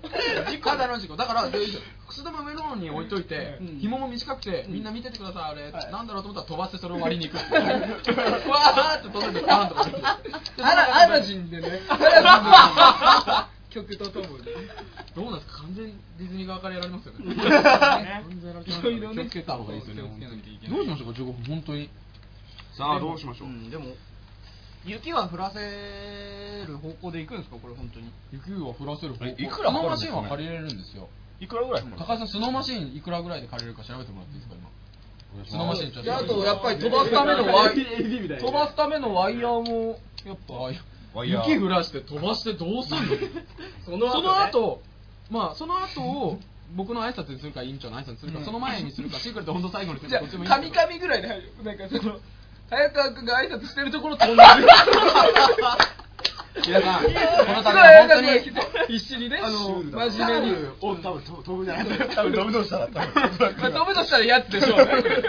[0.63, 1.15] ただの事故。
[1.15, 1.59] だからで
[2.07, 3.79] くす玉上の方に置いといてうん。
[3.79, 5.71] 紐も短くてみんな見ててくださいあれ。
[5.91, 10.19] なんだろうと思ったら飛ばしてそれを割りに行く わーって飛んでバーンとか
[10.61, 14.43] アラアラジンでね、アラジンで曲とともに。
[15.15, 15.61] どうなんですか？
[15.63, 17.25] 完全にディズニー側からやられますよね。
[17.35, 17.35] ね。
[17.35, 19.23] 完全やられてますよいろいろね。
[19.23, 20.29] 気をつけた方がいいですよね
[20.69, 21.13] どうしましょう？
[21.13, 21.89] か15分本当に。
[22.77, 23.85] さあどうしましょう、んでも
[24.85, 25.59] 雪は降らせ
[26.67, 27.57] る方向で行くんですか？
[27.57, 28.11] これ本当に。
[28.31, 31.09] 雪を降らせる方法えいくらスノーマシンは借りれるんですよ。
[31.39, 35.45] いくらぐらい高橋さんスノーマシンいくらぐらいで借りれるか調べてもらっていいですか今？
[35.45, 37.85] スノーマシンちょっであととやっぱり飛ばすためのワイ
[38.37, 40.53] 飛ばすためのワイヤーもやっぱ
[41.25, 43.03] 雪降らして飛ばしてどうすんの？
[43.85, 44.11] その後ね。
[44.11, 44.81] その後
[45.29, 46.39] まあその後を
[46.75, 48.45] 僕の挨拶にするか委員長の挨拶にするか、うん。
[48.45, 50.85] その前にするかシークレット本当最後にするじゃかどっちもいいあんですけど。
[50.85, 51.27] 神々ぐらいで
[51.63, 52.19] なんかその
[52.69, 54.47] 早川君が挨拶してるところ飛んでる。
[56.65, 58.27] 皆さん この度は本当に
[58.87, 60.55] 必死にねあの真面目に。
[60.81, 61.85] お多分飛ぶじゃない。
[62.09, 64.83] 多分飛ぶとしたら飛ぶとしたらやつでしょうね。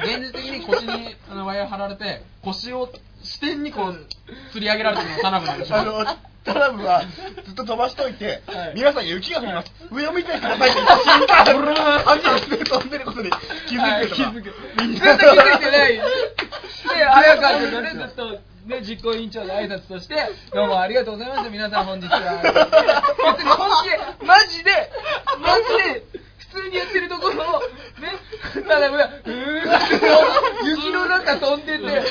[0.04, 4.06] 現実的に腰にあのワイヤー張られて腰を支点にこう
[4.54, 6.04] 吊り上げられてるのが田辺なんでしょあの
[6.44, 7.04] タラブは
[7.44, 8.72] ずっと飛ばしといて、はい。
[8.74, 9.72] 皆さん雪が降ります。
[9.92, 16.02] 上を見てくださいって瞬間ブルーン初めて飛んでることに気づくとか、はい気づくみん全然気なづいてないで
[16.82, 18.30] 早川君がねずっと
[18.66, 20.16] ね実行委員長の挨拶として
[20.52, 24.90] どうもありがとうございます皆さん本日は別に本気でマジで
[25.40, 25.62] マジ
[25.94, 26.06] で
[26.50, 27.60] 普通にやってるところを
[28.00, 28.18] ね
[28.66, 32.02] ただうわうーんって雪の中飛んでて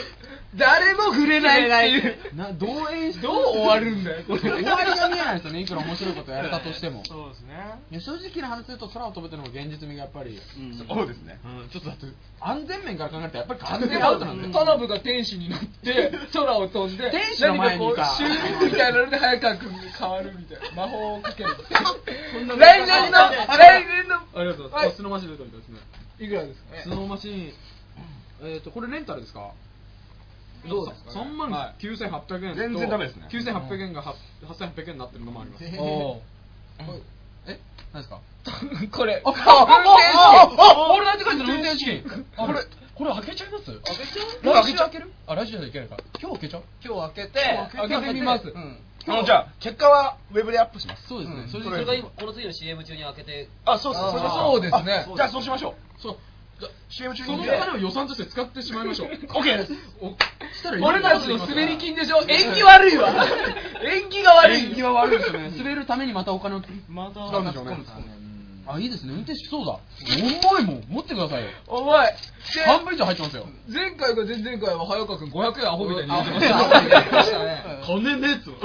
[0.55, 2.35] 誰も触れないっていう。
[2.35, 3.21] などう演出？
[3.21, 4.23] どう終わるんだよ。
[4.27, 5.61] これ終わりが見えないですよね。
[5.61, 7.03] いくら面白いことやれたとしても。
[7.05, 7.53] そうですね。
[7.91, 10.37] いや正直な話すると空を飛ぶっていうのも現実味がやっぱり、
[10.87, 11.39] そうですね。
[11.45, 12.05] うん、ちょっとだって
[12.41, 14.47] 安全面から考えるとやっぱり完全アウトなんで。
[14.51, 18.07] 田辺が天使になって 空を飛んで天使の前にか何か。
[18.07, 20.75] こうシューみたいなので早川君に変わるみたいな。
[20.75, 21.49] 魔法をかける
[22.57, 23.17] 来年の
[23.57, 25.79] 来年のありがとうございます、はいスノーマシン出たみたいですね
[26.19, 26.81] いくらですか？
[26.83, 27.53] スノーマシン
[28.43, 29.51] えっ、とこれレンタルですか？
[30.67, 34.13] どうですか3万9800円と全然ダメですね9800円が8
[34.47, 36.21] 8800円になってるのもありますお
[37.47, 37.59] え
[37.93, 38.19] 何ですか？
[38.97, 39.45] これあ、運転
[40.11, 42.03] 手あ、俺なんて書いてる運転資金。
[42.37, 42.59] あこれ
[42.95, 43.65] これ開けちゃいます？
[43.65, 44.53] 開けちゃう？
[44.53, 45.11] 開けちゃう来週開ける？
[45.27, 45.97] あ、来週じゃいけないか。
[46.21, 46.63] 今日開けちゃう？
[46.83, 51.47] 今日開けて開けてみますうんあのじゃあ結果はウェブでアップしますそうですね。
[51.51, 56.17] それそでれが今この次の CM 中に開けてあそうそうそうそうですねあじゃあそうしましょうそう。
[56.89, 59.09] CM 中そのにお金を予算として使ってしまいましょう。
[59.39, 60.09] OK ですお
[60.53, 63.09] したらいい俺たちの滑り金でしょ縁起悪いわ
[63.83, 65.51] 縁起が悪い演技は悪いですよね。
[65.57, 67.77] 滑るためにまたお金をまた使うんでしょうね。
[68.67, 69.13] あ、いいですね。
[69.13, 69.79] 運転手そうだ。
[70.51, 70.83] 重いもん。
[70.87, 71.49] 持ってくださいよ。
[71.67, 72.07] お前
[72.53, 73.47] で半分以上入ってますよ。
[73.67, 78.57] 前回か前々回は早川君500円アホみたいに言ってましあた言ってましたね 金ねえっつうの。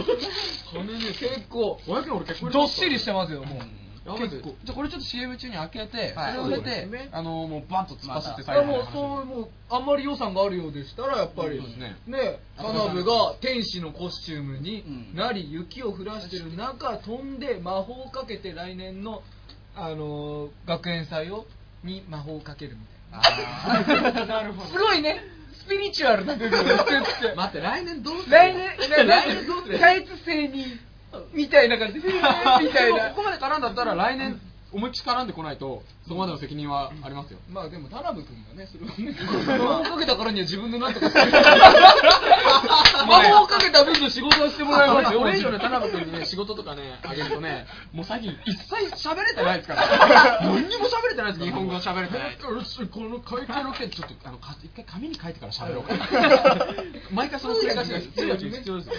[0.72, 3.58] 金ねえ結構500円俺結構どっしりしてますよもう
[4.06, 6.34] やばいですじゃあこれちょっと CM 中に開けて、はい。
[6.34, 7.08] それを入れて、ね。
[7.12, 11.60] あのもうバンと突っ走ってい最後もうそうもうあんまり予算があるようでしたらやっぱり。
[11.60, 11.96] ね。
[12.06, 15.14] ね田辺が天使のコスチュームにうん。
[15.16, 19.22] なり雪を降らしてる中飛んで魔法をかけて来年の
[19.74, 21.46] あのー学園祭を
[21.82, 24.24] に魔法をかけるみたいな。
[24.26, 24.68] なるほど。
[24.70, 25.20] すごいね。
[25.52, 28.68] スピリチュアルな部分を作って待って来年どうする来年
[29.08, 29.78] 来年どうする？
[29.80, 30.64] タイツ生に
[31.32, 32.00] みたいな感じ。
[32.00, 32.12] でみ
[32.72, 33.10] たいな。
[33.10, 34.40] ここまで絡んだったら来年
[34.76, 37.38] 思いっきり絡んでこないとそこまでの責任はありますよ。
[37.48, 39.16] まあでも田辺君がねそれをね。
[39.48, 41.32] 魔法をかけたからには自分でなんとかする。
[43.08, 45.20] 魔法をかけた分の仕事はしてもらいますよ。
[45.22, 52.36] 俺以上ね田辺君にね仕事とかねあげるとねもう最近一切喋れてないですから 何にも喋れてないです日本語喋れてない
[52.92, 56.66] この会計ロケちょっとあのか一回紙に書いてから喋ろうか。
[57.10, 58.94] 毎回その繰り返しが通訳必要ですよ。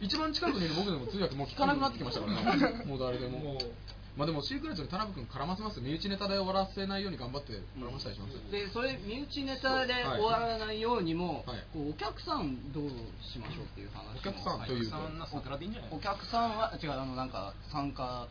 [0.00, 2.84] 一番近くにいる僕でも通訳もう聞かなくなってきましたからね。
[2.86, 3.58] もう誰でも
[4.18, 11.62] まあでもシークレットに田辺君絡ませます身内ネタで終わらせないように頑張って絡ませたりしますでそれ身内ネタで終わらないようにも、はい。
[11.72, 12.90] こうお客さんどう
[13.22, 14.96] しましょうっていう話もお客さんというと
[15.94, 18.26] お客さんは違うあのなんか参加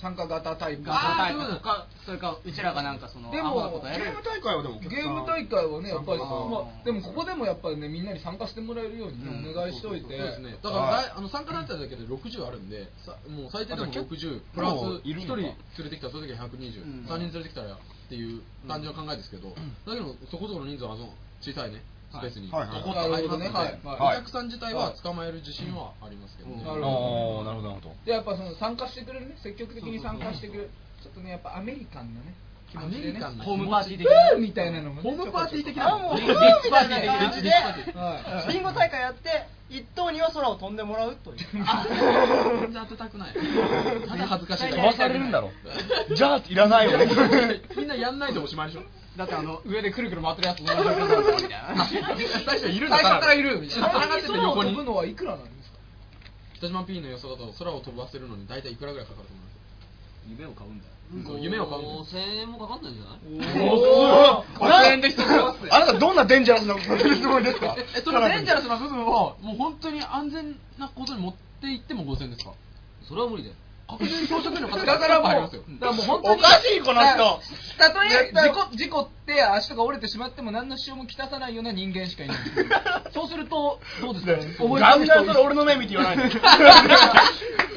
[0.00, 1.54] 参加型タイプガチャ大会。
[1.56, 1.86] とか。
[2.04, 10.08] それかうちらがなんかそのでもゲーム大会はでもゲーム大会はねやっぱり、まあ、でもここでもやっぱりねみんなに参加してもらえるようにね、お願いしといて。
[10.08, 10.56] そうですね。
[10.62, 15.42] だから、だいあの参加だっただけで60あるんでさもう最低でも60プラスもういる1のか。
[15.42, 17.06] 人連れてきたらその時は120、うん。
[17.06, 19.54] 3人連れてきたらっていう感じの考えですけど、だ
[19.94, 22.50] けどそこそこの人数はあの小さいねスペースに。
[22.50, 26.86] はいはいドコッと入りますお客さん自体は捕まえる自信はありますけどね、なるほど。
[27.38, 27.94] ああなるほどなるほど。
[28.04, 29.36] でやっぱその参加してくれるね。
[29.42, 30.70] 積極的に参加してくれる。
[31.02, 32.34] ちょっとねやっぱアメリカンなね。
[32.70, 33.02] 気持ちでね。
[33.02, 33.44] アメリカンな。
[33.44, 35.94] ホームパーティー的フーみたいなのホームパーティー的な。
[35.94, 37.98] あもうリッチパーティーリッチリッチパーティー。
[37.98, 41.36] はいビンゴ大会やって一等には空を飛んでもらうという。
[41.38, 43.34] 全然当てたくない。
[44.08, 45.50] ただ恥ずかしい飛ばされるんだろ
[46.14, 46.98] じゃあいらないよ。
[46.98, 47.08] ね
[47.76, 48.82] みんなやんないでおしまいでしょ
[49.20, 51.84] だってあの上でくるくる回ってるやつ同じみたいな。
[51.84, 53.90] 最初いるんだ最初からいるみたいな。
[53.90, 55.78] 繋がってて空を横に飛ぶのはいくらなんですか
[56.54, 59.60] 北島 P の予想だと空を飛ばせるのに大体いくらぐらいかかると思います
[60.30, 60.90] 夢を買うんだよ
[61.26, 72.52] そう夢を買うんです5000円もかかんないんじゃないお5000円で一つあなたどんなデンジャラスなことするつもりですかええそのデンジャラスな部分をもう本当に安全なことに持っていっても5000ですか
[73.02, 73.56] それは無理だよ
[73.98, 75.62] 確実に教職員の方だからもうありますよ。
[75.80, 77.40] だからもう本当におかしいこの人。
[77.78, 82.36] たとえ事故事故って足とか折れてしまっても何の支障もきたさないような人間しかいない。
[83.14, 84.32] そうするとどうですか？
[84.36, 86.40] ねそれ俺の目見て言わないで。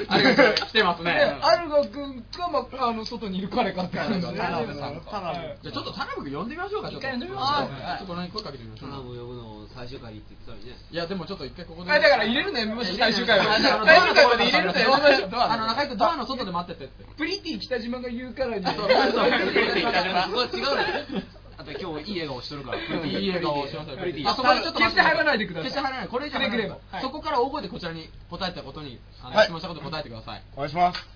[0.09, 1.03] ありがとう来てます。
[1.03, 4.37] ねねアルガ君か、まあ、あの外にいる彼かって話ですね。
[4.39, 5.11] 田辺さんか。
[5.11, 7.07] 田辺じゃあちょっと田辺君呼んでみましょうかちょっと。
[7.07, 7.69] 一回呼んでみましょうはい。
[7.69, 8.89] ちょっとこの辺声かけてみましょう。
[8.89, 11.91] サナム呼ぶの最終回って言ってたいやでもちょっと一回ここで。
[11.91, 13.45] あだから入れるのやめましょう最終回は。
[13.55, 15.29] あの最終回まで入れるのやめましょう。
[15.39, 17.03] あの中居君ドアの外で待っててって。
[17.17, 18.65] プリティ北島が言うからに。
[18.65, 18.75] そう。
[18.75, 21.23] そうそう違うね
[21.57, 22.81] あと今日いい笑顔してるからい
[23.23, 24.29] い笑顔をしますよプリティ。
[24.29, 25.63] あそこでちょっと決して入らないでください。
[25.69, 26.07] 決して入らない。
[26.07, 26.49] これ以上ない。
[26.49, 28.99] くれぐれもはいそこから大声でこちらに答えたことに
[29.43, 30.43] 質問したことに答えてください。
[30.55, 31.07] お願いします。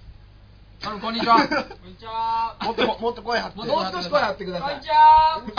[0.86, 1.38] あのこんにちは。
[1.38, 2.56] こんにちは。
[2.62, 5.42] もっともっと声張ってももう少し声張ってくださいは。
[5.42, 5.50] み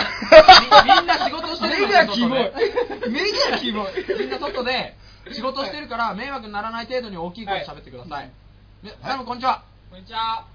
[0.95, 2.53] みんな仕事してる目がキモい。
[3.11, 3.93] 目がキモい。
[4.19, 4.95] みんな外で
[5.33, 8.31] 仕事してるから迷惑にならない程度に大きい声で喋ってください。
[8.83, 9.64] ねどうもこんにちは。
[9.91, 10.47] こんにちは。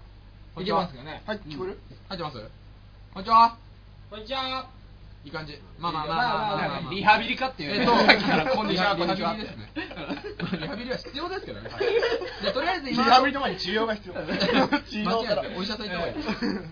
[0.57, 1.23] いけますかね。
[1.25, 1.39] はい。
[1.39, 1.79] 聞こえる？
[2.07, 2.37] 入ってます？
[3.13, 3.57] こんにちは
[4.13, 4.69] こんにちは。
[5.25, 5.57] いい感じ。
[5.79, 6.17] まあまあまあ
[6.81, 7.81] まあリハビリかっていう。
[7.81, 8.37] えっと、さっきか。
[8.37, 9.33] らこんにちはリハビこんにちは。
[9.33, 9.71] リですね。
[10.61, 11.71] リハビリは必要ですけどね。
[12.43, 14.13] でとりあえずリ今ハビリの前に治療が必要。
[14.13, 16.13] お医者さん行った方がいい。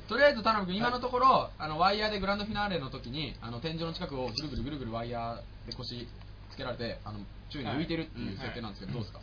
[0.08, 6.08] とりあえず田辺君今のところあのワイヤーでグランドフィナーレの時にあの天井の近くをぐるぐるぐるぐるワイヤーで腰
[6.52, 9.20] つけられてあの宙に浮いてるっていう設定なんですけどどうですか？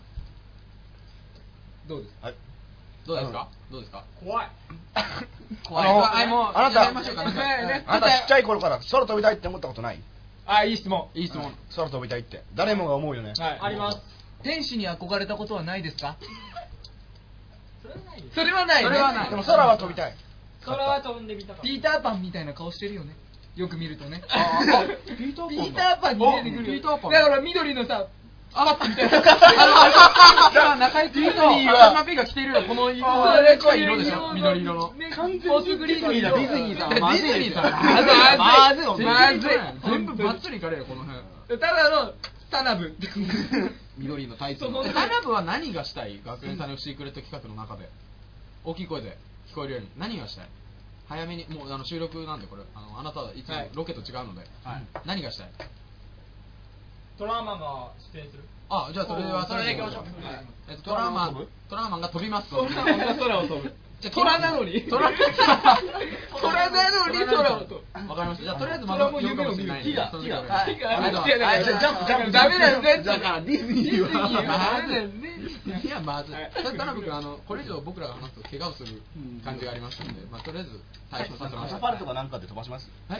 [1.86, 2.34] どうですはい
[3.08, 3.48] どうですか？
[3.72, 4.04] どうですか？
[4.22, 4.48] 怖い。
[5.66, 5.88] 怖い。
[5.88, 7.00] あのはいもうあなたあな
[8.00, 10.00] たちっちゃい頃から空飛びたいって思ったことない？
[10.46, 11.08] あいい質問。
[11.14, 11.52] いい質問。
[11.74, 12.42] 空飛びたいって。
[12.54, 13.32] 誰もが思うよね。
[13.38, 13.58] はい。
[13.60, 13.98] あります。
[14.42, 16.16] 天使に憧れたことはないですか？
[18.34, 20.14] それはないそれはないでも空は飛びたい。
[20.64, 23.16] 空は飛んでみたピーターパンみたいな顔してるよね。
[23.56, 24.22] よく見るとね。
[24.28, 24.84] ああ
[25.16, 25.48] ピーターパンだ。
[25.48, 26.58] ピーターパンに見えてくる。
[26.58, 27.10] よおピーターパン。
[27.12, 28.06] だから緑のさ
[28.52, 34.92] パッツみたいなあの、じゃあ中井君とディズニーは赤島 P が着ているこの色はー色でしょ緑色の。
[35.14, 37.80] 完全にモスグリーンの色ディズニーだディズニーさん。
[37.80, 39.04] まずいまずい。
[39.04, 39.50] まずい
[39.84, 41.60] 全部バッツリいかれるこの辺。
[41.60, 42.12] ただの
[42.50, 42.96] タナブ
[43.98, 44.92] 緑のタイツそのの。
[44.92, 47.88] タナブは何がしたい学園祭のシークレット企画の中で。
[48.64, 49.16] 大きい声で
[49.50, 49.88] 聞こえるように。
[49.96, 50.48] 何がしたい
[51.08, 54.42] 早めに、もうあの収録なんでこれ、あのあなたいつもロケと違うので、
[55.06, 55.50] 何がしたい
[57.18, 58.44] トラウマが出演する。
[58.70, 60.02] あ、じゃあそれはそれでいきましょう。
[60.24, 60.46] はい。
[60.70, 62.50] えっとトラーマン、トラーマンが飛びます。
[62.50, 64.82] 空を飛ぶじゃあ虎なのに。
[64.82, 65.10] トラ
[66.40, 67.74] 虎なのに空を飛ぶ
[68.08, 68.44] わかりました。
[68.44, 69.72] じゃあとりあえずま虎も夢を見る。
[69.82, 70.36] 木が木が。
[70.42, 70.98] はい木が。
[70.98, 72.30] あジャンプジャンプ。
[72.32, 74.28] ダメだよねだからディズニーは。
[74.28, 74.28] は。
[74.30, 74.92] まず。
[74.92, 76.30] いダメだよねいやまず。
[76.30, 76.50] いはい。
[76.54, 79.02] それ田辺君あのこれ以上僕らが話すと怪我をする
[79.44, 80.70] 感じがありますのでまあとりあえず
[81.10, 82.88] 対処させましカタたパルトかなんかで飛ばします？
[83.08, 83.16] カ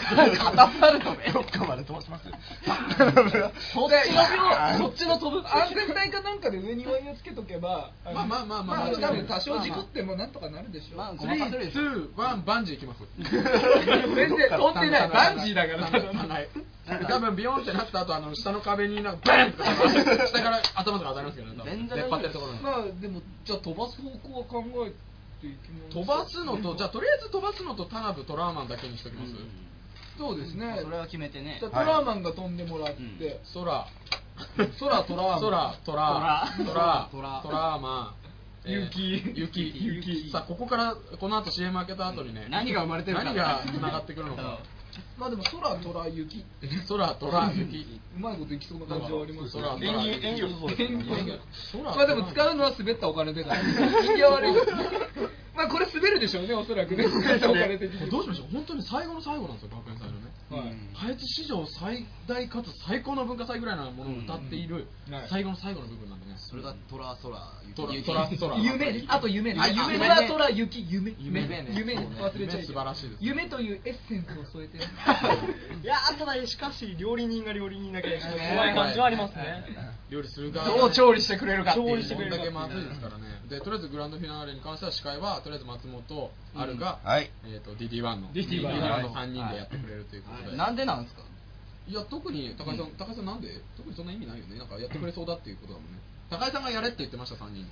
[0.53, 2.25] タパルトねどっかまで飛ばします
[3.75, 5.49] そっちの病そっちの飛ぶ。
[5.49, 10.97] 安全帯かなんかで上にワイヤーつけとけばまあまあまあまあ多分多少事故ってもなんとかなるでしょ。
[10.97, 11.83] まあごまかせるでしょ。
[11.83, 13.01] 3、2、1バンジーいきます。
[13.19, 15.09] 全然 飛んでない。
[15.09, 16.35] バンジーだから。
[16.35, 16.49] はい
[17.07, 22.61] 多分ビヨンってなった後あの下の壁になんか バンとか下から頭とか当たりますけどね全然出っ張ってるところに。
[22.61, 24.91] まあでもじゃあ飛ばす方向は考え
[25.43, 25.95] ていきます。
[25.95, 29.35] 飛ばすのとじゃあとりあえず飛ばすのと田辺トラーマンだけにしときます。
[30.17, 30.81] そうですね。
[30.83, 31.59] それは決めてね。
[31.61, 33.87] じゃあトラーマンが飛んでもらって、空。
[34.81, 35.41] 空トラーマン。
[35.41, 37.81] 空トラトラトラトラトラー。
[37.81, 38.18] マンえー
[38.65, 43.63] 雪雪雪さあここからこの後 CM 開けた後にね何が生まれてるか何が？
[43.67, 44.59] つながってくるのか。
[45.17, 46.45] まあでも空トラ雪
[46.89, 50.89] 空トラ雪うまいこといきそうな感じはあります空演技演技良さそうで
[51.85, 53.61] まあでも使うのは滑ったお金でから。
[54.03, 54.53] 気が悪い。
[55.55, 57.05] まあこれ滑るでしょうねおそらくね。
[57.07, 57.11] お
[57.53, 58.11] 金的に。
[58.11, 58.49] どうしましょう。
[58.53, 60.75] 本当に最後の最後なんですよ学園祭のねはい。
[60.95, 64.87] 下越史上最大かつ最高の文化祭ぐらいのものを歌っている
[65.29, 66.35] 最後の最後の部分なんでね。
[66.39, 67.93] それがトラソラトラ。
[67.93, 68.29] 雪トラ。
[68.29, 68.57] トラ。
[68.59, 69.05] 夢。
[69.09, 69.61] あと夢ね。
[69.61, 69.93] あ夢ね。
[69.95, 70.87] 夢は空雪。
[70.89, 71.15] 夢。
[71.19, 71.67] 夢ね。
[71.71, 74.79] 夢忘れちゃい素晴らしいです夢というエッセンスを添えて。
[74.79, 74.85] ね
[75.85, 78.19] いやーただしかし料理人が料理人だけ
[78.53, 79.65] 怖い感じはありますね。
[80.09, 81.89] 料理する側どう調理してくれるかっていう。
[81.89, 83.25] 調理してくれるこんだけまずいですからね。
[83.49, 87.31] でとりあえずグランドフィナーレに関しては司会はとりあえず松本あるが、はい。
[87.47, 88.63] えー、と DD1 の DD1
[89.03, 89.15] の。
[89.15, 91.23] 3人でやってくれるということで、なんでなんですか？
[91.89, 93.49] いや特に高井さん、高井さんなんで？
[93.77, 94.59] 特にそんな意味ないよね。
[94.59, 95.99] なんかやってくれそうだっていうことだもんね。
[96.31, 97.65] 高井さんがやれって言ってました3人。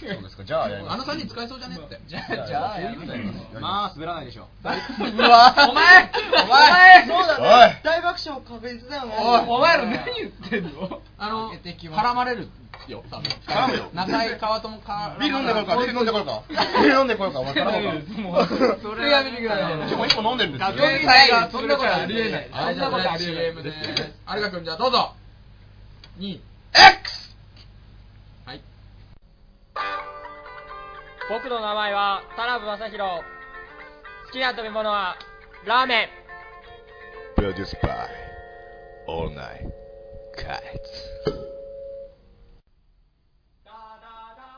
[0.00, 0.44] そうですか。
[0.44, 1.98] じゃあ あの3人使えそうじゃねって。
[2.06, 2.98] じゃあじゃあやる。
[3.60, 4.66] まあ滑らないでしょう。
[4.68, 4.74] わ
[5.70, 6.10] お前
[6.44, 7.80] お前そうだね。
[7.82, 9.14] 大爆笑確実だよね
[9.48, 11.00] お前ら何言ってんの？
[11.16, 12.48] あの絡まれる
[12.92, 13.30] よ多分。
[13.46, 13.90] 絡むよ。
[13.94, 16.42] 中井川友かビール飲んでこようかビール飲んでこようか。
[16.48, 17.40] ビール飲んでこようか。
[17.40, 18.48] お前頼もうか。
[18.82, 20.68] それやめてくださいちょもう一本飲んでるんですよ。
[20.76, 22.50] 学園祭がそんなことありえない。
[22.50, 23.44] そんなことありえない。
[23.44, 23.72] CM で
[24.34, 25.14] 有賀君じゃあどうぞ。
[26.18, 26.40] 2
[26.74, 27.36] X
[28.46, 28.60] はい。
[31.28, 33.22] 僕の名前は田辺正宏。
[34.26, 35.16] 好きな食べ物は
[35.66, 36.08] ラーメン。
[37.36, 38.08] Produced by
[39.08, 39.70] All Night
[40.36, 41.43] Kites.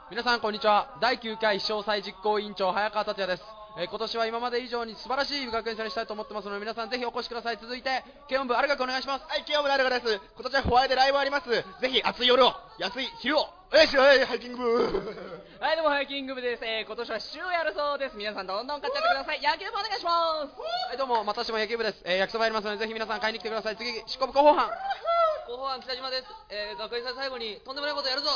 [0.09, 0.97] 皆さんこんにちは。
[1.01, 3.42] 第9回詳細実行委員長早川達也です、
[3.77, 7.59] えー今年は今まで以上に素晴らしい学園祭にしたいと思ってますので皆さんぜひお越しください。
[7.61, 9.25] 続いて軽音部有賀君お願いします。
[9.27, 10.21] はい、清村遥です。
[10.38, 11.51] 今年はホワイトライブあります。
[11.51, 14.25] ぜひ暑い夜を、安い昼を、お願いします。
[14.25, 14.59] ハイキング。
[14.62, 15.03] 部。
[15.59, 18.16] はいどうもハイキング部です、えー今年は週やるそうです。
[18.16, 19.42] 皆さんどんどん買っちゃってください。
[19.42, 20.55] 野球部お願いします。
[20.88, 23.77] はいどうも私も野球部です、えー焼きそばやりますのでぜひ皆さん買いに来てください。
[23.77, 24.71] 次四国広報班。
[25.51, 28.31] 広報班北島です、えー、学園祭最後にとんでもないことやるぞ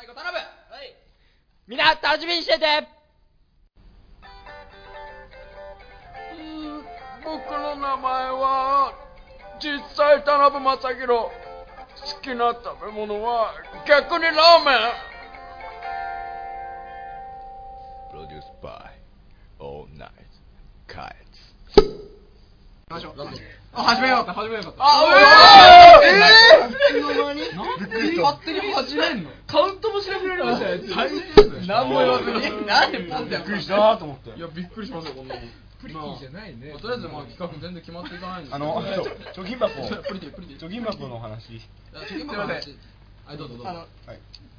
[0.00, 0.38] 最後頼む。
[0.38, 0.42] は
[0.82, 0.96] い。
[1.68, 2.88] みんな楽しみにしてて。
[7.22, 8.94] 僕の名前は
[9.60, 11.08] 実際田辺正宏。
[11.18, 11.30] 好
[12.22, 13.52] きな食べ物は
[13.86, 14.78] 逆にラーメン。
[18.10, 18.88] Produced by
[19.60, 20.10] All Night
[20.88, 21.50] Kaetsu
[23.72, 24.24] あ始めよう。
[24.24, 27.42] か始めようかあえー、の間に
[28.16, 29.30] 勝手に始めんの？
[29.46, 32.66] カウントもしなくなりましたよ最低です何も言わずに。
[32.66, 34.30] なんでポンってびっくりしたなと思って。
[34.36, 34.40] い。
[34.40, 35.40] やびっくりしますよこんなの。
[35.80, 36.70] プリティじゃないね。
[36.72, 39.72] まあとりあえずまあ企画全然決まっていかないんですあの、貯金箱、
[40.08, 40.58] プリティプリティ。
[40.66, 41.62] 貯金箱の話。
[41.94, 42.76] 貯金箱の話
[43.30, 43.70] はいどうぞどうぞ。
[43.70, 43.88] あのはい。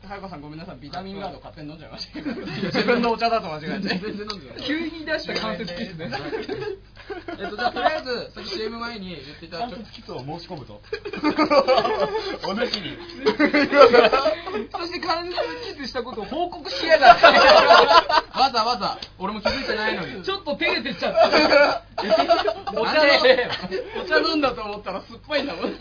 [0.02, 2.14] 早川さんごめんなさいビタミンガード勝手に飲んじゃいました。
[2.14, 6.10] け ど自分のお茶だと間違えて全然飲んでない急に出した関節キスね。
[7.38, 10.82] えっとじゃあとりあえずさっき CM 前に言っていただ関節キスを申し込むと。
[12.48, 12.98] お主に。
[14.72, 15.36] そして関節
[15.76, 17.26] キスしたことを報告しやがって。
[17.26, 20.24] わざわざ俺も気づいてないのに。
[20.24, 21.84] ちょっと照れてっちゃった。
[22.72, 23.02] お茶
[24.02, 25.76] お茶飲んだと思ったら酸っぱいんだもん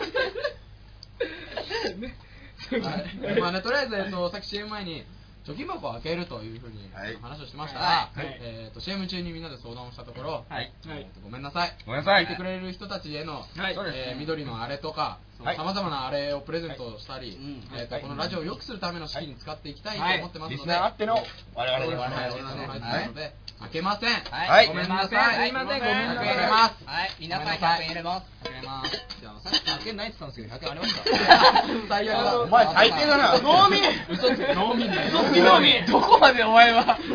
[2.79, 3.41] はい。
[3.41, 5.05] まあね、とりあえず、えっと、さっき CM 前に
[5.45, 7.17] 貯金箱を開けるというふうにはい。
[7.21, 8.39] 話をしてましたが、はい。
[8.41, 10.73] えっと CM 中にみんなで相談をしたところ、はい。
[10.89, 11.77] えっとごめんなさい。
[11.87, 12.25] ごめんなさい。
[12.25, 13.77] 聞いてくれる人たちへの、はい。
[13.95, 17.79] えー緑のあれとかはいさまざまなあれをプレゼントしたり、うん。
[17.79, 21.15] えっとこのラジオを良くするための資金に使っていきたいと思ってますので、リスナーあっての
[21.55, 24.69] 我々我々ですねはリスナーので、開けません、はい。
[24.69, 25.49] ごめんなさい。
[25.49, 25.81] すいません。
[25.81, 26.85] ごめんなさい100円入れます。
[26.85, 27.45] はい皆さん。
[27.45, 28.27] ごめんなさい100円入れます。
[28.45, 28.91] 開けます。
[29.21, 31.05] じゃあさっき100円ないって言ってたんですけど100円ありました。
[31.89, 33.39] 最悪だお前最低だな。
[33.41, 36.99] 農民嘘つけ農民だよ農民農民どこまでお前は。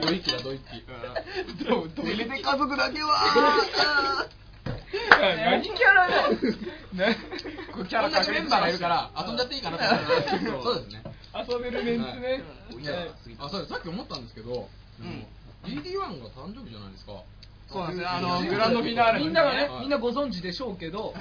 [0.00, 0.84] ドイッキだドイッキ
[2.06, 4.26] せめて家族だけは。
[5.10, 7.16] 何キャラだよ
[7.72, 10.20] これキャラメンバーがいるから遊んじゃっていいかなと思ったん。
[10.20, 11.02] ですけどそうですね。
[11.48, 12.42] 遊べるメンツね。
[13.38, 14.68] あそうですさっき思ったんですけど、
[15.64, 17.12] DD1 が誕生日じゃないですか。
[17.68, 18.10] そうなんですよ。
[18.10, 19.80] あのグランドフィナーレみんながねはい。
[19.82, 21.12] みんなご存知でしょうけど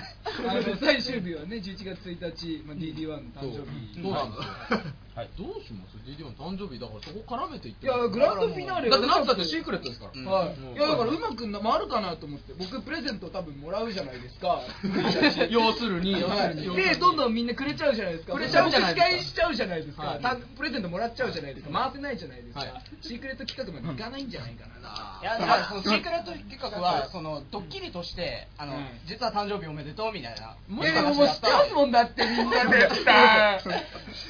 [0.47, 4.01] あの最終日はね11月1日、まあ、DD1 の誕生日。
[4.01, 5.29] そうなんですよはい。
[5.37, 10.75] どうします？DD1 誕生日だからそこ絡めていっていやグランドフィナーレだってなんつってうシークレットですから、はい、うん。
[10.75, 14.59] いやだからうまく回るかなと思って僕プレゼント多分もらうじゃないですか。
[15.49, 16.21] 要するにはい。
[16.21, 16.75] 要するに。
[16.75, 18.33] でどんどんみんなくれちゃうじゃないですか。
[18.33, 19.09] くれちゃうじゃないですか。
[19.09, 20.21] 僕司会しちゃうじゃないですか、はい。
[20.21, 21.79] たプレゼントもらっちゃうじゃないですか。
[21.79, 22.83] 回せないじゃないですか、はい。
[23.01, 28.83] シークレット企画までいかないんじゃないかな、いやだからその シークレット企画はそのドッキリとしてあのはい。
[29.05, 30.57] 実は誕生日おめでとうみたいな。
[30.67, 32.89] もしかもうしたもんだってみんなで。
[33.05, 33.59] さ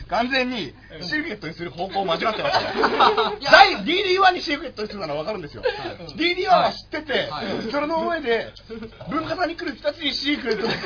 [0.08, 2.68] 完全にシークレットにする方向間違ってましたね
[3.52, 5.64] 第 DD1 にシークレットにするなら分かるんですよ、
[6.16, 7.72] DD1 は知ってて、はい。
[7.72, 8.54] それの上で
[9.10, 10.74] 文化祭に来る人たちにシークレットで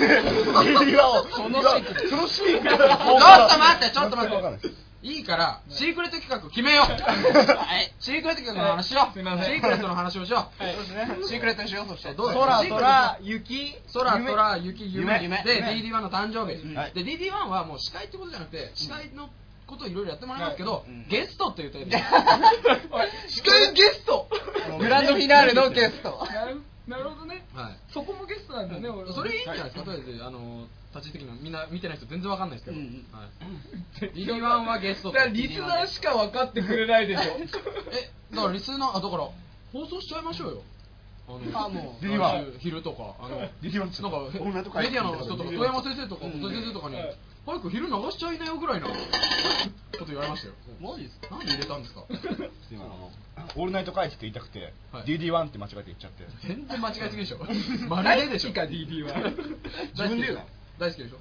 [0.87, 2.09] DD1 をそのシークレット。
[2.09, 2.87] そのシークレット。
[2.87, 4.67] ちょっと待ってちょっと待って。
[4.67, 6.85] いですいいからシークレット企画決めよう。
[6.85, 7.93] はい。
[8.01, 9.13] シークレット企画の話しよう。
[9.15, 10.63] シークレットの話をしよう。
[10.63, 11.07] そうですね。
[11.25, 12.13] シークレットにしようそして。
[12.13, 13.75] どう空空雪。
[13.93, 14.31] 空夢。
[14.31, 15.23] 空雪夢。
[15.23, 15.43] 夢。
[15.43, 15.69] で夢。
[15.71, 16.91] DD1 の誕生日、はい。
[16.93, 19.29] で DD1 はもう司会ってことじゃなくて司会の
[19.69, 21.07] ことをいろいろやってもらいますけど、うん。
[21.07, 21.79] ゲストって言うと
[23.27, 24.27] 司会ゲスト。
[24.79, 26.27] グランドフィナーレのゲスト。
[26.31, 27.45] なるなるほどね。
[27.53, 27.77] はい。
[27.93, 29.13] そこもゲストなんだね俺は。
[29.13, 33.05] それいいんじゃないですか、とりあえずあの立ち的なみんな見てない人全然わかんないですけど、うんうん。
[33.11, 37.21] はい、DD1 はゲストだからリスナーしか分かってくれないでしょ。
[37.93, 39.29] えだからリスナーあだから
[39.71, 40.63] 放送しちゃいましょうよ
[41.29, 43.15] あのあもう来 DD1 週昼とか。
[43.19, 46.31] あの DD1 っつなんかオールナイト会メディアの人とか富山先生とかうん。
[46.41, 47.15] 細井先生とかにはい。
[47.45, 48.93] 早く昼流しちゃいなよぐらいなこ
[49.99, 50.53] と言われましたよ。
[50.81, 51.35] マジですか？
[51.35, 52.03] なんで入れたんですか？
[52.71, 53.11] 今あの
[53.55, 55.03] オールナイト会って言いたくて、はい。
[55.05, 56.25] DD1 って間違えて言っちゃって。
[56.47, 57.37] 全然間違いすぎでしょ。
[57.87, 58.53] まるででしょ。
[58.53, 59.59] か DD は 大好きでしょ
[59.93, 60.45] 自分で言うな
[60.79, 61.03] 大好き。
[61.03, 61.17] でしょ？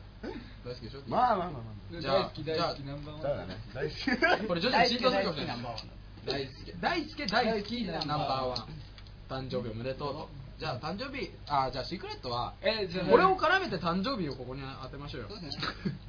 [0.64, 1.00] 大好きでしょ？
[1.06, 1.62] まあまあまあ
[1.94, 3.48] まじゃあ大好き大好きナンバーワン。
[3.48, 3.56] だね。
[3.74, 3.94] 大好
[4.42, 4.46] き。
[4.48, 5.56] これ徐々に浸透するかもしれない。
[5.56, 5.56] 大好き。
[5.56, 5.98] ナンバーワン。
[6.28, 8.68] 大好き大好き大好きナンバーワン
[9.28, 10.28] 誕生日おめでとうと。
[10.58, 15.28] じゃあ誕生日あじゃあシークレットはえじゃあこれを絡めて誕生日をここに当てましょうよ。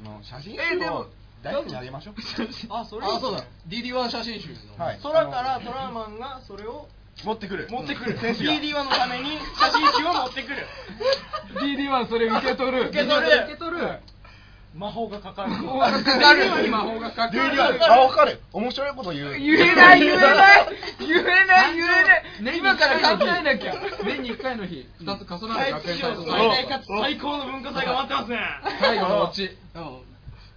[0.02, 1.06] もう写真えでもを
[1.44, 2.16] 大好きにあげましょう。
[2.70, 3.46] あそれあそうだ。
[3.68, 4.84] DD1 写真集の。
[4.84, 5.00] はい。
[5.02, 6.88] 空からトラーマンがそれを
[7.24, 7.68] 持ってくる。
[7.70, 8.18] 持ってくる。
[8.18, 8.54] 選手が。
[8.54, 10.66] DD1 のために写真集を持ってくる。
[11.62, 12.90] DD はそれ受け取る。
[12.90, 13.28] 受け取る。
[13.28, 14.00] 受け取る
[14.76, 15.50] 魔法がかかる。
[15.50, 16.70] 魔法がかかる。
[16.70, 18.40] 魔法がかかる DD1 あ分かる。
[18.54, 19.34] 面白いこと言う。
[19.34, 20.68] 言えない言えない。
[21.00, 21.88] 言えない言え
[22.44, 22.58] ない。
[22.58, 23.74] 今から考えなきゃ。
[24.04, 24.88] 年に1回の日。
[25.02, 26.24] 2つ重なる学園祭と
[27.02, 28.40] 最高の文化祭が待ってますね。
[28.80, 29.58] 最後のオチ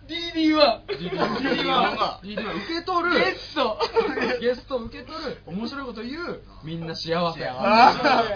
[0.08, 0.82] DD は。
[0.88, 3.18] DD1 が DD1 受け取る。
[3.18, 3.78] ゲスト。
[4.40, 5.38] ゲスト受け取る。
[5.46, 6.42] 面白いこと言う。
[6.64, 7.40] みんな幸せ。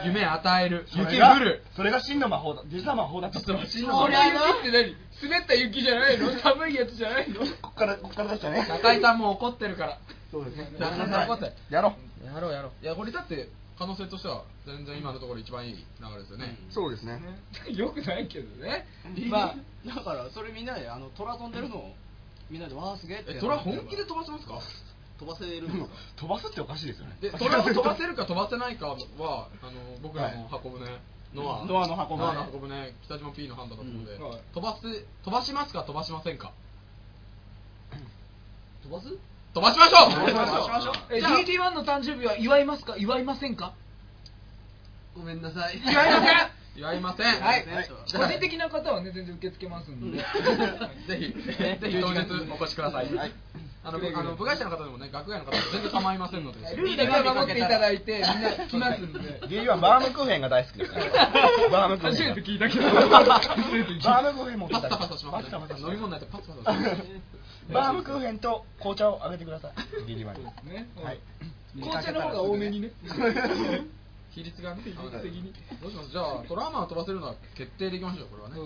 [0.04, 0.86] 夢与える。
[0.94, 1.64] 雪降る。
[1.74, 2.62] それが真の魔法だ。
[2.66, 3.58] 実は魔法だっ真の
[4.00, 4.96] それ雪って何？
[5.22, 6.30] 滑った雪じゃないの？
[6.38, 7.40] 寒いやつじゃないの？
[7.62, 8.66] こっからこっから出したね。
[8.68, 9.98] 中井さんも怒ってるから。
[10.30, 10.70] そうですね。
[10.78, 11.52] 中井さん怒ってる。
[11.70, 11.94] やろ
[12.24, 12.84] やろうやろう。
[12.84, 13.48] いやこれだって
[13.78, 15.82] 可能性としては全然今のところ一番いい流
[16.14, 16.56] れですよね。
[16.70, 17.20] うそうですね。
[17.70, 18.86] よくないけどね。
[19.28, 19.54] まあ
[19.86, 21.94] だからそれみんなであの虎飛んでるのを
[22.50, 23.32] みんなでわあすげえって。
[23.36, 24.60] え虎本気で飛ばせますか？
[25.18, 25.88] 飛ばせるんですか？
[26.16, 27.16] 飛ばすっておかしいですよね。
[27.20, 29.72] で 虎を飛ばせるか飛ばせないかはあの
[30.02, 30.86] 僕らの箱舟。
[31.34, 31.64] ノア。
[31.66, 32.24] ノアの箱舟。
[32.24, 32.94] ノアの箱舟。
[33.04, 34.28] 北島 P の判断だと思うので、うん。
[34.30, 34.40] はい。
[34.54, 36.52] 飛ばす飛ばしますか飛ばしませんか？
[38.82, 39.08] 飛ばす？
[39.56, 40.10] 飛ばしましょう。
[40.10, 40.94] 飛ばしましょう。
[41.08, 42.94] え DD1 の誕生日は祝いますか？
[42.98, 43.72] 祝いませんか？
[45.16, 45.78] ごめんなさい。
[45.78, 46.36] 祝いません。
[46.76, 47.26] 祝いません。
[47.26, 47.66] はい。
[47.66, 50.18] はい個人的な方はね全然受け付けますんで。
[51.08, 52.20] ぜひ ぜひ当日
[52.52, 53.32] お越しください、はい。
[53.82, 56.76] あのぶあの部外者の方でもね学外の方でも全然構いませんので。
[56.76, 59.18] ルールだけは守っていただいてみんな来ますんで。
[59.48, 61.68] DD はバームクーヘンが大好きですから。
[61.70, 62.34] バームクー初ヘンが。
[62.36, 63.08] めて聞いたけど。
[63.08, 65.50] バームクーヘン持ってパサパサします
[65.80, 67.35] 飲み物ないとパッサパサします
[67.72, 69.72] バームクーヘンと紅茶をあげてください。
[70.06, 70.54] DD はね。
[71.02, 71.20] はい。
[71.80, 72.90] 紅茶の方が多めにね。
[74.30, 75.52] 比率がね比率的に。
[75.80, 76.10] どうします？
[76.10, 78.56] じゃあトラウマを飛ばせるのは決定でいきましょうこれはね、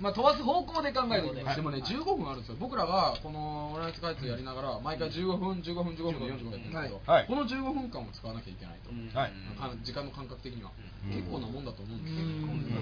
[0.00, 2.56] まあ飛ばす方向で考えておきましょうでもね15分あるんですよ。
[2.58, 7.26] 僕らがこの「オールナイト開通」やりながら毎回15分15分15分で45分やってるんですけど、はい。
[7.26, 9.30] この15分間を使わなきゃいけないと、はい。
[9.56, 12.26] か時間の感覚的には、うん結構なもんだと思うんですよ、う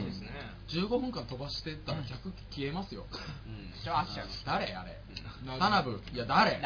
[0.02, 0.04] ん。
[0.04, 0.28] ですね。
[0.68, 3.06] 15分間飛ばしてったら客消えますよ、
[3.82, 4.06] じゃあ
[4.44, 4.66] 誰？
[4.74, 5.00] あれ。
[5.58, 6.58] 田辺いや誰？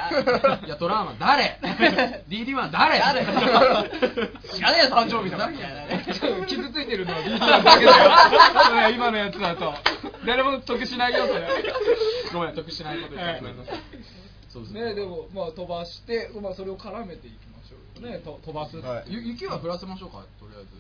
[0.67, 1.15] いやト ラウマ。
[1.19, 1.59] 誰？
[2.29, 2.99] DD1 誰？
[2.99, 5.53] 知らねえよ誕生日とか誰？
[5.53, 6.05] みたいなやね
[6.49, 8.91] 傷ついてるのは DD1 だけだよ。
[8.97, 9.75] 今のやつだと。
[10.27, 11.47] 誰も得しないよそれ。
[12.33, 13.81] ごめん得しないこと言ってごめんなさい。
[14.49, 14.95] そうですね。
[14.95, 18.19] でもまあ飛ばして、まあ、それを絡めていきましょうよね。
[18.19, 19.05] と飛ばす、はい。
[19.07, 20.71] ゆ雪は降らせましょうかとりあえず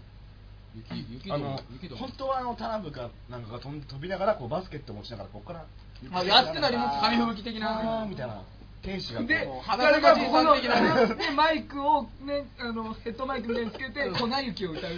[1.11, 1.61] 雪あの
[1.97, 5.64] 本当はあの田辺かなんかが飛ん飛びながらこうバスケット持ちながらここから
[6.12, 7.01] あ安くなります。
[7.01, 8.01] 紙吹雪的な。
[8.01, 8.43] あーみたいな
[8.83, 9.29] 天使がこう。
[9.29, 11.27] で、裸誰がここの、おじさん的な。
[11.31, 14.91] ね、マイクをね、あの、ヘッドマイクみたいにつけて、 粉雪を歌う。
[14.91, 14.97] 粉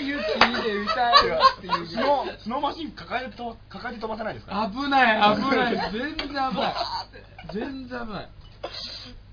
[0.00, 1.12] 雪で歌う
[1.58, 1.86] っていう。
[1.86, 4.70] スノースノーマシン抱えてと抱えて飛ばせないですか？
[4.74, 5.90] 危ない危ない。
[5.92, 6.74] 全然危ない。
[7.54, 8.28] 全然危ない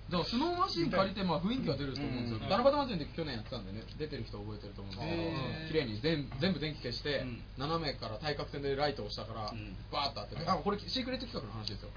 [0.09, 2.39] だからスノーマシン借りてまあ雰囲気は出ると思うんですよ。
[2.41, 2.49] うん。
[2.49, 5.21] 七夕祭りの時去年やってたんでね出てる人覚えてると思うんですけど
[5.69, 7.41] 綺麗に全全部電気消してうん。
[7.57, 9.77] 斜めから対角線でライトを押したからうん。
[9.93, 11.89] バーッと当ててあこれシークレット企画の話ですよ。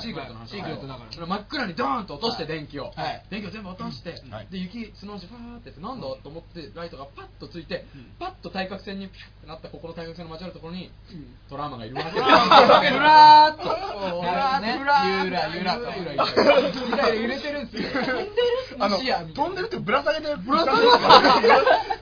[0.00, 0.48] シークレットの話。
[0.50, 1.12] シークレットだから。
[1.12, 2.92] それ真っ暗にドーンと落として電気を。
[2.96, 3.22] はい。
[3.28, 4.48] 電気を全部落としてはい。
[4.48, 7.84] で雪スノージファーってやってなんだと思ってライトがパッとついて
[8.18, 10.90] パッと対角線にピュッてなったここの対角線の交わるところに
[11.50, 12.24] トラウマがいるわけですよ。
[12.24, 13.54] ふらー。
[13.54, 13.62] っと。
[13.62, 15.82] ふらゆらゆらと。
[15.98, 16.26] ゆらゆら。
[16.36, 17.90] ゆらゆら揺れてるるんですよ。
[18.78, 20.78] あの飛んでるってぶら下げてぶら下げ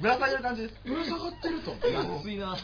[0.01, 0.63] ぶら下げる感じ。
[0.63, 0.75] です。
[0.85, 1.75] ぶら下がってると。
[1.89, 2.57] 安いな。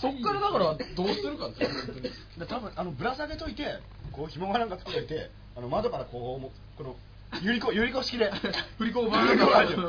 [0.00, 2.02] そっからだからどうするかですよ本当に。
[2.02, 2.10] で
[2.46, 3.64] 多分あのぶら下げといて
[4.10, 6.96] こう紐がなんかつけといてあの窓からこうもこの
[7.40, 8.30] ゆり子ゆり子式で。
[8.78, 9.46] 振り子をバーンと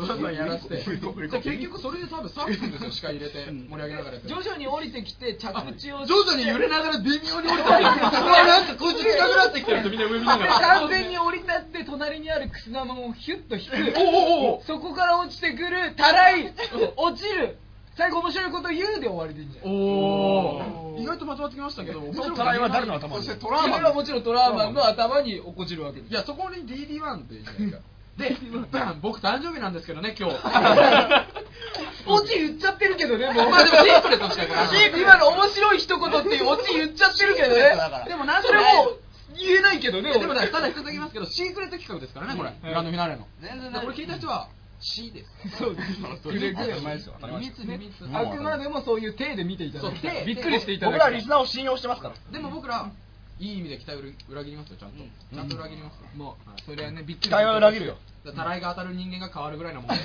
[0.08, 3.52] バンバンやらせて結局それで多分サーフィンですよ視界入れて。
[3.52, 4.20] 盛り上げながら。
[4.20, 7.64] 徐々に降りてきて着地を徐々に揺れながら微妙に降りてきて。
[7.84, 10.54] なんかこいつ近くなってきてるってみんな上見ながら。
[10.60, 14.66] 完全に降り立って隣にあるくす玉をヒュッと引く。
[14.66, 16.54] そこから落ちてくるたらい
[16.96, 17.58] 落ちる
[17.96, 19.74] 最後面白いこと言うで終わりでいいんじゃない？
[19.74, 26.12] おお意外とまとまってきましたけどそのたらいは誰の頭にそしてトラーマンそれはもちろんトラーマンの頭に落っこちるわけです。
[26.12, 27.80] いやそこに DD1 っていいじゃないですか。
[28.18, 28.38] で
[28.72, 30.36] バン僕誕生日なんですけどね今日。
[32.06, 33.50] オチ言っちゃってるけどねもう。
[33.50, 37.76] まあでもシークレットしかからシーク今の面白い一言っていうオチ言っちゃってるけどね。
[38.08, 39.00] でもなんそれもう
[39.36, 42.50] 言えないけどねでもねただ一つだけ言いますけどシークレット企画ですからねこれ。
[42.50, 42.68] うん。
[42.70, 43.26] グランドフィナーレの。
[43.42, 44.48] 全然でこれ聞いた人は
[44.84, 47.94] C ですそうですくれぐれうまいですよ秘密秘密。
[48.14, 50.26] あくまでもそういう体で見ていただい。
[50.26, 52.16] びっくりしていただ僕らリスナーを信用してますから。
[52.32, 52.92] でも僕ら
[53.40, 54.98] いい意味で期待を裏切りますよちゃんと。
[55.34, 56.08] ちゃんと裏切りますよ。
[56.16, 57.98] もうそれはねびっくり期待は裏切るよ。
[58.36, 60.02] たらいが当たる人間が変わるぐらいなもんです。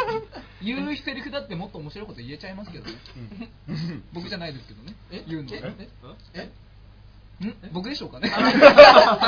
[0.64, 2.98] 言うセリフだってもっと面白いこと言えちゃいますけどね。
[4.12, 4.94] 僕じゃないですけどね。
[5.10, 5.88] え言うのえ？
[6.34, 6.50] え？
[7.72, 8.28] 僕でしょうかね？
[8.30, 8.36] た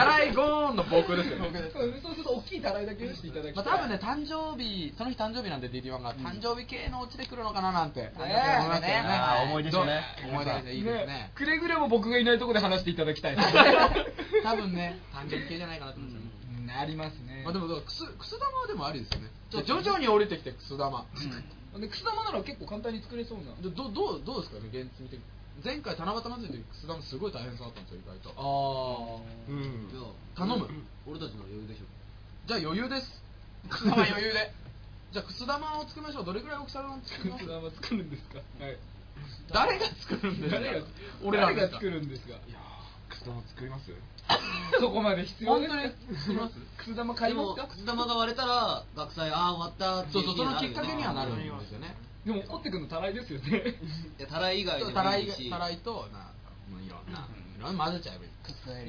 [0.05, 1.39] らいゴーンの僕ですよ
[1.73, 3.65] そうそうすると大きいたらいだけしていただきたい。
[3.65, 9.05] まあ、多分ね、誕生日、その日誕生日なんで DD1 が、誕生日系のオチで来るのかななんて、ね思いますけどね。
[9.05, 9.87] あー思い出しょう？
[9.87, 11.31] ね思い出していいですね。
[11.37, 13.37] くれぐれも僕がいないところで話していただきたい。
[13.37, 16.65] で す多分ね、誕生日系じゃないかなと思うんですよね。
[16.65, 16.71] うん。
[16.81, 17.43] ありますね。
[17.45, 19.31] まあでも、くす、くす玉はでもありですよね。
[19.53, 21.05] で徐々に降りてきてくす玉。
[21.79, 23.55] でくす玉なら結構簡単に作れそうな。
[23.63, 25.19] でどどうどうですかね、現実見て。
[25.63, 28.33] 前回七夕祭りでくす玉すごい大変そうだったんですよ、意外と。
[28.37, 29.89] あうん。
[29.91, 30.69] じゃあ頼む。
[31.07, 31.85] 俺たちの余裕でしょ。
[32.47, 33.23] じゃあ余裕です。
[33.69, 34.53] くす玉余裕で。
[35.13, 36.25] じゃあくす玉を作りましょう。
[36.25, 37.45] どれぐらい大きさの作ります？
[37.45, 38.39] くす玉作るんですか？
[38.65, 38.79] はい。
[39.53, 40.61] 誰が作るんですか？
[40.61, 40.87] 誰が
[41.25, 42.35] 俺らが作るんですか？
[43.11, 43.91] くす玉作ります？
[44.81, 45.77] そこまで必要ですか？
[45.77, 46.55] 本当に作ります？
[46.79, 47.55] くす玉買いますか？
[47.57, 51.97] でもくす玉が割れたら学祭ああ終わったっていそうそう、そのきっ気になるよねかけにはなるんですよね。
[52.25, 53.75] でも折ってくるのたらいですよね。
[54.19, 56.33] いやたらい以外でもたらいいいし、たらいと、なんか、
[56.71, 57.27] もういろんな、
[57.59, 58.31] いろんな混ぜちゃえばいい。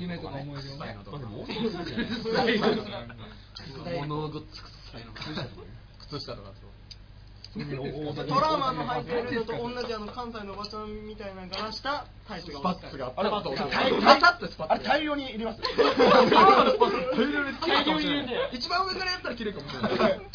[0.02, 0.96] 夢とか思い出をね。
[3.56, 5.58] 靴下とか。
[6.10, 6.52] 靴下とか。
[7.52, 13.58] トラトラーマンの履いてるのと同じあの関西のおばちゃんみたいな柄したタイツがスパッツが、あれパッと大
[14.02, 14.74] パタッとスパッツ。
[14.74, 15.76] あれ大量に入れます大
[17.84, 20.22] 量に入れて一番上からやったら綺麗かもしれない。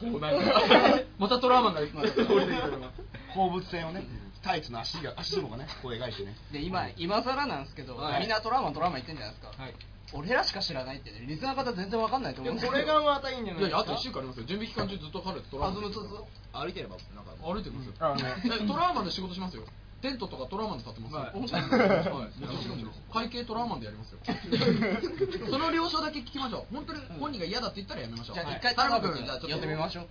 [0.00, 2.46] こうなんか、またトラウマが降りてくる
[2.78, 2.92] の
[3.30, 4.04] 放物線をね
[4.42, 9.74] タイツの足が足紐がねこう描いてねで今今更なんですけど、はいみんなトラウマントラウマン言ってんじゃないですか、はい
[10.12, 14.46] 俺らしか知らないってねリスナーの方全然わかんないと思うんですよこれがまたいいんじゃないいやいや、あと1週間ありますよ。
[14.46, 15.82] 準備期間中ずっと彼とトラウマン。
[15.82, 17.92] 歩いてればなんか歩いてますよ。
[17.98, 19.64] あのえトラウマンで仕事しますよ。
[20.02, 21.20] テントとかトラウマンで立ってますよ。
[21.20, 21.32] はい。
[21.32, 21.40] はい。
[21.40, 24.18] もちろんもちろん会計トラウマンでやりますよ。
[25.50, 26.74] その了承だけ聞きましょう。
[26.74, 28.34] 本当に本人が嫌だって言ったらやめましょう。
[28.34, 28.56] じゃあはい。
[28.58, 30.08] 一回田辺君君じゃあ呼んでみましょう。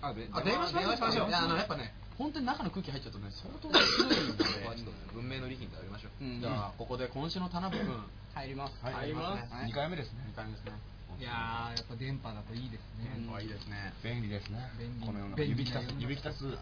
[0.00, 0.82] あ、電話しま
[1.12, 1.28] しょう。
[1.28, 4.90] いやあのやっぱね、本当に中の空気入っちゃうとね、相当ひどいんで。
[5.12, 6.40] 文明の利品でありましょううん。
[6.40, 7.94] じゃあここで今週の田辺君
[8.34, 8.84] 入ります。
[8.84, 8.94] はい。
[8.94, 9.52] 入ります。
[9.52, 10.24] 2回目ですね。
[10.32, 10.72] 2回目ですね。
[11.20, 13.12] いやーやっぱ電波だといいですね。
[13.14, 13.92] 電波はいいですね。
[14.02, 14.58] 便利ですね。
[14.80, 15.06] 便利。
[15.06, 16.44] このような指きたす指きたす。
[16.48, 16.56] ね。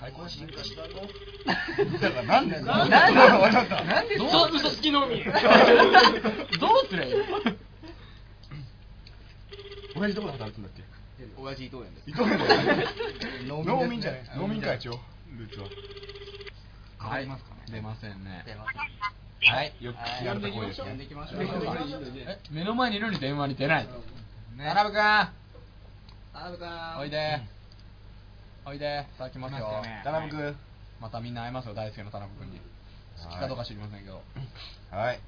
[0.00, 1.04] 最高進化したぞ
[2.00, 5.22] だからなんでなんでなんでどうそう嘘つきのみ。
[5.22, 7.14] どうすりゃいい
[9.94, 10.82] 親父どこで働くんだっけ？
[11.36, 12.08] 親父伊藤園です。
[12.10, 12.86] 伊藤園ですね。
[13.86, 14.92] 民じゃない農民会長
[15.36, 15.68] ルーツは。
[17.02, 17.60] 変わりますかね。
[17.70, 18.44] 出ませんね。
[18.46, 19.72] 出ますはい。
[19.80, 22.38] よくはい聞かれた声ですねいきましょうえ？
[22.50, 23.86] 目の前にいるのに電話に出ない。
[23.86, 23.92] 田
[24.74, 25.32] 辺君田
[26.32, 26.68] 辺君
[26.98, 27.40] おいで。
[28.66, 29.06] おいで。
[29.16, 30.00] さあ来ますよ来ましたね。
[30.04, 30.56] 田辺君
[31.00, 32.60] またみんな会いますよ、大輔の田辺君に。
[33.22, 34.22] 好きかどうか知りませんけど。
[34.90, 35.20] はい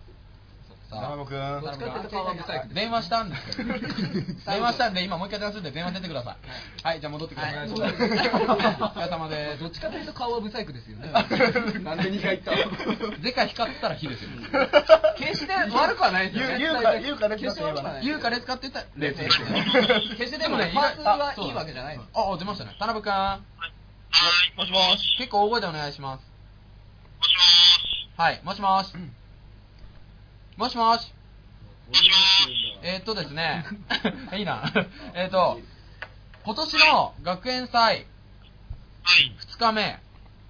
[0.93, 0.99] さ。
[0.99, 1.61] あ田辺君。
[1.63, 6.37] どっちかっていうと顔はブサイク電話したんですけど電話したんで今もう一回電話するんで電話出てくださ
[6.85, 6.87] い。
[6.87, 7.01] はい。
[7.01, 7.71] じゃあ戻ってください、はい。
[7.71, 9.61] お疲れ様です。
[9.61, 11.11] どっちかというと顔はブサイクですよね。
[11.13, 11.29] なん
[11.99, 14.31] で2回言ったでか光ったら火ですよ。
[15.17, 16.59] 決して悪くはないですよね。
[16.59, 17.29] 言うか言うか
[18.03, 19.47] 言うかレスかって言ったらレスですよ
[20.19, 22.09] 決してでもねパーツはいいわけじゃないです。
[22.15, 22.77] ああ出ましたね。
[22.79, 23.13] 田辺君。
[24.57, 25.17] もしもし。
[25.19, 26.25] 結構大声でお願いします。
[28.17, 28.93] はいもしもし
[30.63, 31.13] もしもし。
[32.85, 33.65] えーっとですね。
[34.39, 34.73] いいな。
[35.13, 35.61] えーっと
[36.45, 38.07] 今年の学園祭。
[39.51, 40.01] 2日目。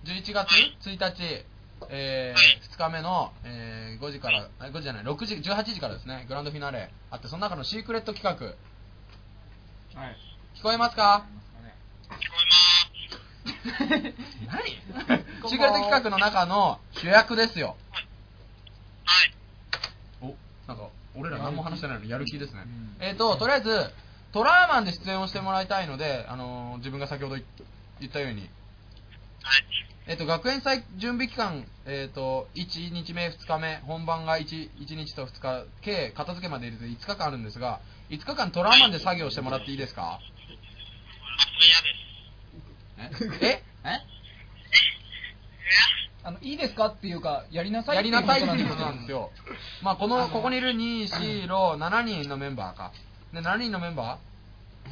[0.04, 0.50] 11月
[0.84, 1.46] 1日。
[1.88, 2.34] え
[2.70, 5.04] 2日目の、えー5時からあ5時じゃない。
[5.04, 6.26] 6時18時からですね。
[6.28, 6.90] グランドフィナーレ。
[7.10, 8.22] あってその中のシークレット企
[9.94, 9.98] 画。
[9.98, 10.16] はい。
[10.56, 11.24] 聞こえますか？
[14.46, 14.60] 何？
[15.48, 17.76] シークレット企画の中の主役ですよ。
[17.91, 17.91] お
[20.66, 22.62] なんか俺ら何も話してないのにやる気ですね、
[23.00, 23.90] えっ、ととりあえず
[24.32, 27.44] トラーマンで出演をしてもらいたいので、あのー自分が先ほど言
[28.00, 28.48] 言ったように。
[30.06, 40.18] えっと、学園祭準備期間、えっと、1日目、2日目、本番が 1, 1日と2日、計片付けまで入れて5日間あるんですが、5日間トラーマンで作業してもらっていいですか？
[43.42, 43.62] え？
[46.24, 49.30] あのいいですかっていうかやりなさいやりなさいっていうことなんですよ。
[49.82, 52.92] まあ、この、ここにいる2、4、6、7人のメンバーか。
[53.32, 54.18] で、7人のメンバ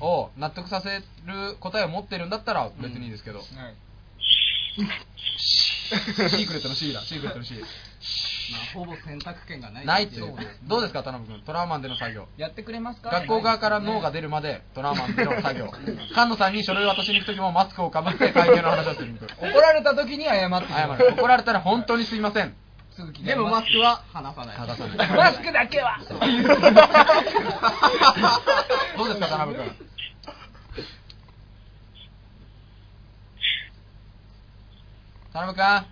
[0.00, 3.38] ーを納得させる答えを持ってるんだったら別にいいですけど。
[3.38, 3.46] はい
[5.90, 7.54] シークレットの C だ、シークレットの C。
[8.50, 10.34] まあほぼ選択権がないないっていう。
[10.64, 11.42] どうですか、田辺君？
[11.42, 12.26] トラーマンでの作業。
[12.36, 13.10] やってくれますか？
[13.10, 15.70] 学校側から脳が出るまでトラーマンでの作業。
[16.10, 19.14] 菅野さんに書類を渡しに行くときもマスクをかぶって会計の話をする。
[19.40, 21.14] 怒られた時に謝って謝る。
[21.14, 22.54] 怒られたら本当にすいません。
[23.24, 26.16] でもマスクは離さない剥がさないマスクだけはど
[29.04, 29.70] うですか、田辺君？
[35.32, 35.86] 田辺君？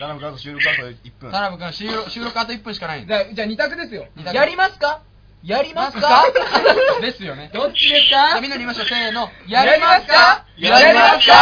[0.00, 1.30] 田辺君収録あと1分。
[1.30, 4.06] 田辺君収録、収録あと1分しかないんじゃあじゃあ2択ですよ。
[4.16, 4.34] 二択。
[4.34, 5.02] やりますか？
[5.44, 6.24] やりますか？
[7.00, 7.50] ですよね。
[7.52, 8.40] どっちですか？
[8.40, 8.86] みんなに言いましょう。
[8.86, 9.30] せーの。
[9.46, 10.44] やりますか？
[10.56, 11.34] やりますか？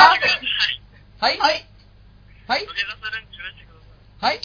[1.21, 1.39] はい。
[1.39, 1.67] はい。
[2.49, 2.67] はい。
[4.21, 4.41] はい。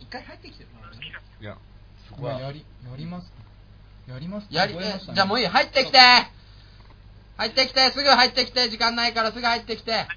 [0.00, 0.68] 一回入ってきてる
[1.40, 1.56] いや
[2.08, 2.32] そこは。
[2.34, 3.32] まあやりやります
[4.08, 5.46] やりますやり、覚えじゃあもういい。
[5.46, 5.98] 入ってきて。
[7.36, 9.92] 入ってきて、すぐ入ってきて、時間ないからすぐ入ってきて。
[9.92, 10.08] はい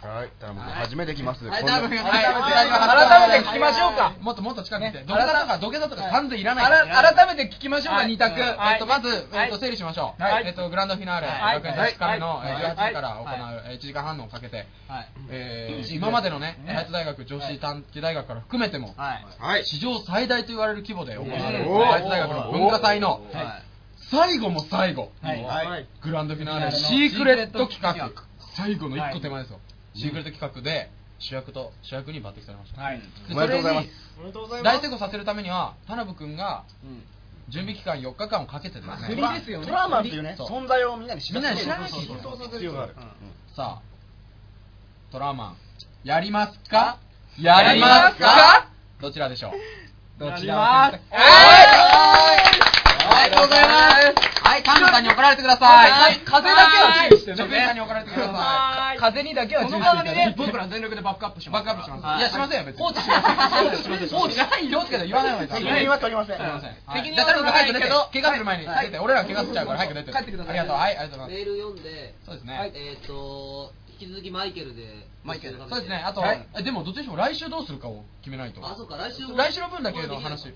[0.00, 1.44] 田辺君初めて来ます。
[1.44, 3.28] はい、こんな田辺君はいはい。
[3.30, 4.14] 改めて聞きましょうか。
[4.20, 6.66] もっともっと近くに土下座とか土下座とか三髄いらない。
[6.90, 8.40] 改めて聞きましょうかはい2択。
[8.40, 8.72] はい。
[8.74, 9.44] えっと、まず、はい。
[9.44, 10.22] えっと、整理しましょう。
[10.22, 10.46] はい。
[10.46, 11.54] えっと、グランドフィナーレ、はい。
[11.56, 12.50] 学園祭2日目のはい。
[12.50, 15.08] えー18時から行うはえー1時間半のをかけて、はい。
[15.28, 19.26] えー今までのね、ねハヤツ大学女子短期大学から含めても、はい。
[19.38, 19.64] はい。
[19.66, 23.70] 史上最大と言われる規模で行われる、おーハヤツ大学の文化祭の、はい。
[24.10, 25.44] 最後も最後、はい。
[25.44, 25.86] はい。
[26.00, 28.10] グランドフィナーレ、シークレット企画。
[28.56, 29.60] 最後の一個手前ですよ。
[29.94, 32.82] シークレット企画で、主役と主役に抜擢されました。
[32.82, 32.98] はい。
[32.98, 34.62] でおめでとうございます。
[34.62, 37.02] 大成功させるためには、田辺君がうん。
[37.48, 39.66] 準備期間4日間をかけてですね、振りですよね。
[39.66, 40.46] トラーマンっていうねそう。
[40.46, 42.94] 存在をみんなに知らせみんなに必要がある。
[43.56, 43.82] さあ、
[45.10, 45.56] トラーマン、
[46.04, 46.98] やりますか？
[47.40, 48.68] やりますか？
[49.00, 49.52] どちらでしょう？
[50.20, 51.18] どちらやりま
[52.99, 54.30] すありがとうございます。
[54.40, 55.90] はい、菅野さんに怒られてください。
[55.90, 56.18] はい。
[56.24, 57.36] 風だけは注意してね。
[57.36, 58.98] 職員さんに怒られてください。
[58.98, 59.90] 風にだけはこ注意して。
[59.90, 61.50] いただいて僕ら全力でバックアップしい。
[61.50, 61.64] ます。
[61.66, 62.04] バックアップします。
[62.04, 62.18] はい。
[62.18, 62.82] いや、しませんよ、別に。
[62.82, 65.46] 放置しません放置しない気をつけて言わない方がい。
[65.46, 65.48] い。
[65.48, 66.70] です責任は取りませんすいません。
[66.70, 67.52] はい責任は取らない。
[67.52, 67.82] 早く出て。
[67.82, 70.12] けど怪我する前に出て、俺らが怪我しちゃうから早く出て。
[70.12, 70.58] 帰ってください。
[70.58, 70.76] ありがとう。
[70.80, 72.26] はい、ありがとうございメール読んで、ます。
[72.26, 72.72] そうですね。
[72.74, 75.58] えっ、と、引き続きマイケルで、マイケル。
[75.58, 76.02] そうですね。
[76.04, 76.22] あと、
[76.62, 78.64] でもどっちにしても来週どうするかを決めないと。
[78.66, 80.52] あ、そうか、来週も来週の分だけの話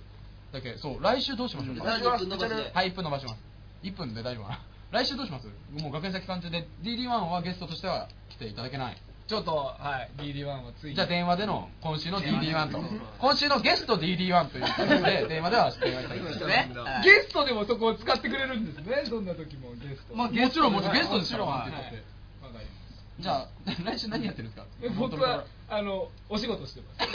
[0.55, 1.85] だけ、そう、来週どうしましょうか？
[1.85, 3.41] 来週ははい、1分伸ばします。
[3.83, 4.61] 1分で大丈夫かな。
[4.93, 5.47] 来週どうします？
[5.73, 8.97] もう学園祭期間中で DD1 はゲストとしては来ていただけない。
[9.27, 12.83] ちょっとはい DD1 はついにじゃあ電話での今週の DD1 と。
[13.19, 16.47] 今週のゲスト DD1 ということで、電話では電話いただきます。
[16.47, 16.71] ね
[17.03, 21.45] ゲストでもそこを使ってくれるんですねどんな時もゲストまあもちろんもちろんはいゲストですから。
[21.47, 21.97] もなんて言ったって
[22.45, 23.49] わかりますじゃあ、
[23.85, 24.67] 来週何やってるんですか？
[24.83, 27.11] え僕はあのお仕事してます。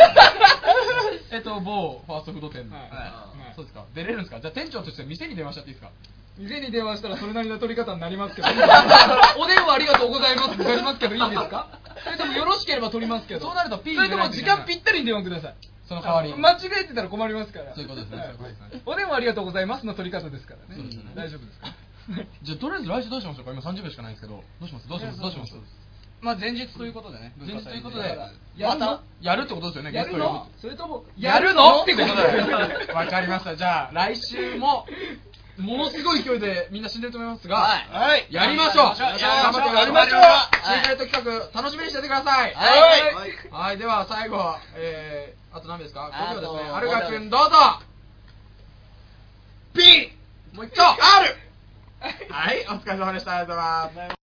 [1.31, 2.75] えっと、某ファーストフード店の。
[2.75, 2.89] はい。
[2.89, 2.97] は
[3.51, 3.55] い。
[3.55, 3.85] そうですか。
[3.93, 4.39] 出れるんですか？
[4.41, 5.91] じゃあ店長として店に電話しちゃっていいですか？
[6.39, 8.47] 店に電話したらそれなりの取り方になりますけど。
[9.37, 11.67] お電話ありがとうございますってなりますけどいいですか？
[12.03, 13.41] それともよろしければ取りますけど。
[13.41, 15.55] そうなるとピーそれとも時間ぴったりに電話ください。
[15.87, 16.37] その代わりに。
[16.39, 17.73] 間違えてたら困りますから。
[17.75, 18.17] そういうことですね。
[18.17, 20.81] はそういうことですねお電話ありがとうございますの取り方ですからね。
[20.81, 21.11] そうですね。
[21.15, 21.67] 大丈夫ですか？
[22.41, 24.41] じゃあとりあえず来週どうしましょうか今30秒しかないんですけど。
[24.59, 24.87] どうします？
[24.89, 25.19] どうします？
[25.21, 25.53] どうします？
[26.21, 28.17] まあ前日ということでね前日ということで
[28.57, 28.85] やるの？
[28.91, 29.01] また？
[29.21, 30.47] やるってことですよねやるの？
[30.59, 31.81] それともやるの？
[31.83, 33.55] ってここととで わかりました。
[33.55, 34.85] じゃあ来週も
[35.57, 38.27] ものすごい勢いでみんな死んでると思いますが、はい。
[38.29, 38.95] やりましょう。
[38.97, 40.21] 頑張ってやりましょう。
[40.65, 42.53] シークレット企画楽しみにしててください。
[42.53, 43.51] はい。
[43.51, 46.09] はい、では最後、えー、あと何ですか？
[46.13, 46.69] あ ?5 秒ですね。
[46.69, 47.55] とアルガ君どうぞ。
[49.73, 50.11] P
[50.55, 50.81] もう一丁。
[50.83, 50.97] R
[52.29, 53.35] はい、お疲れ様でした。
[53.35, 54.17] ありがとうございます。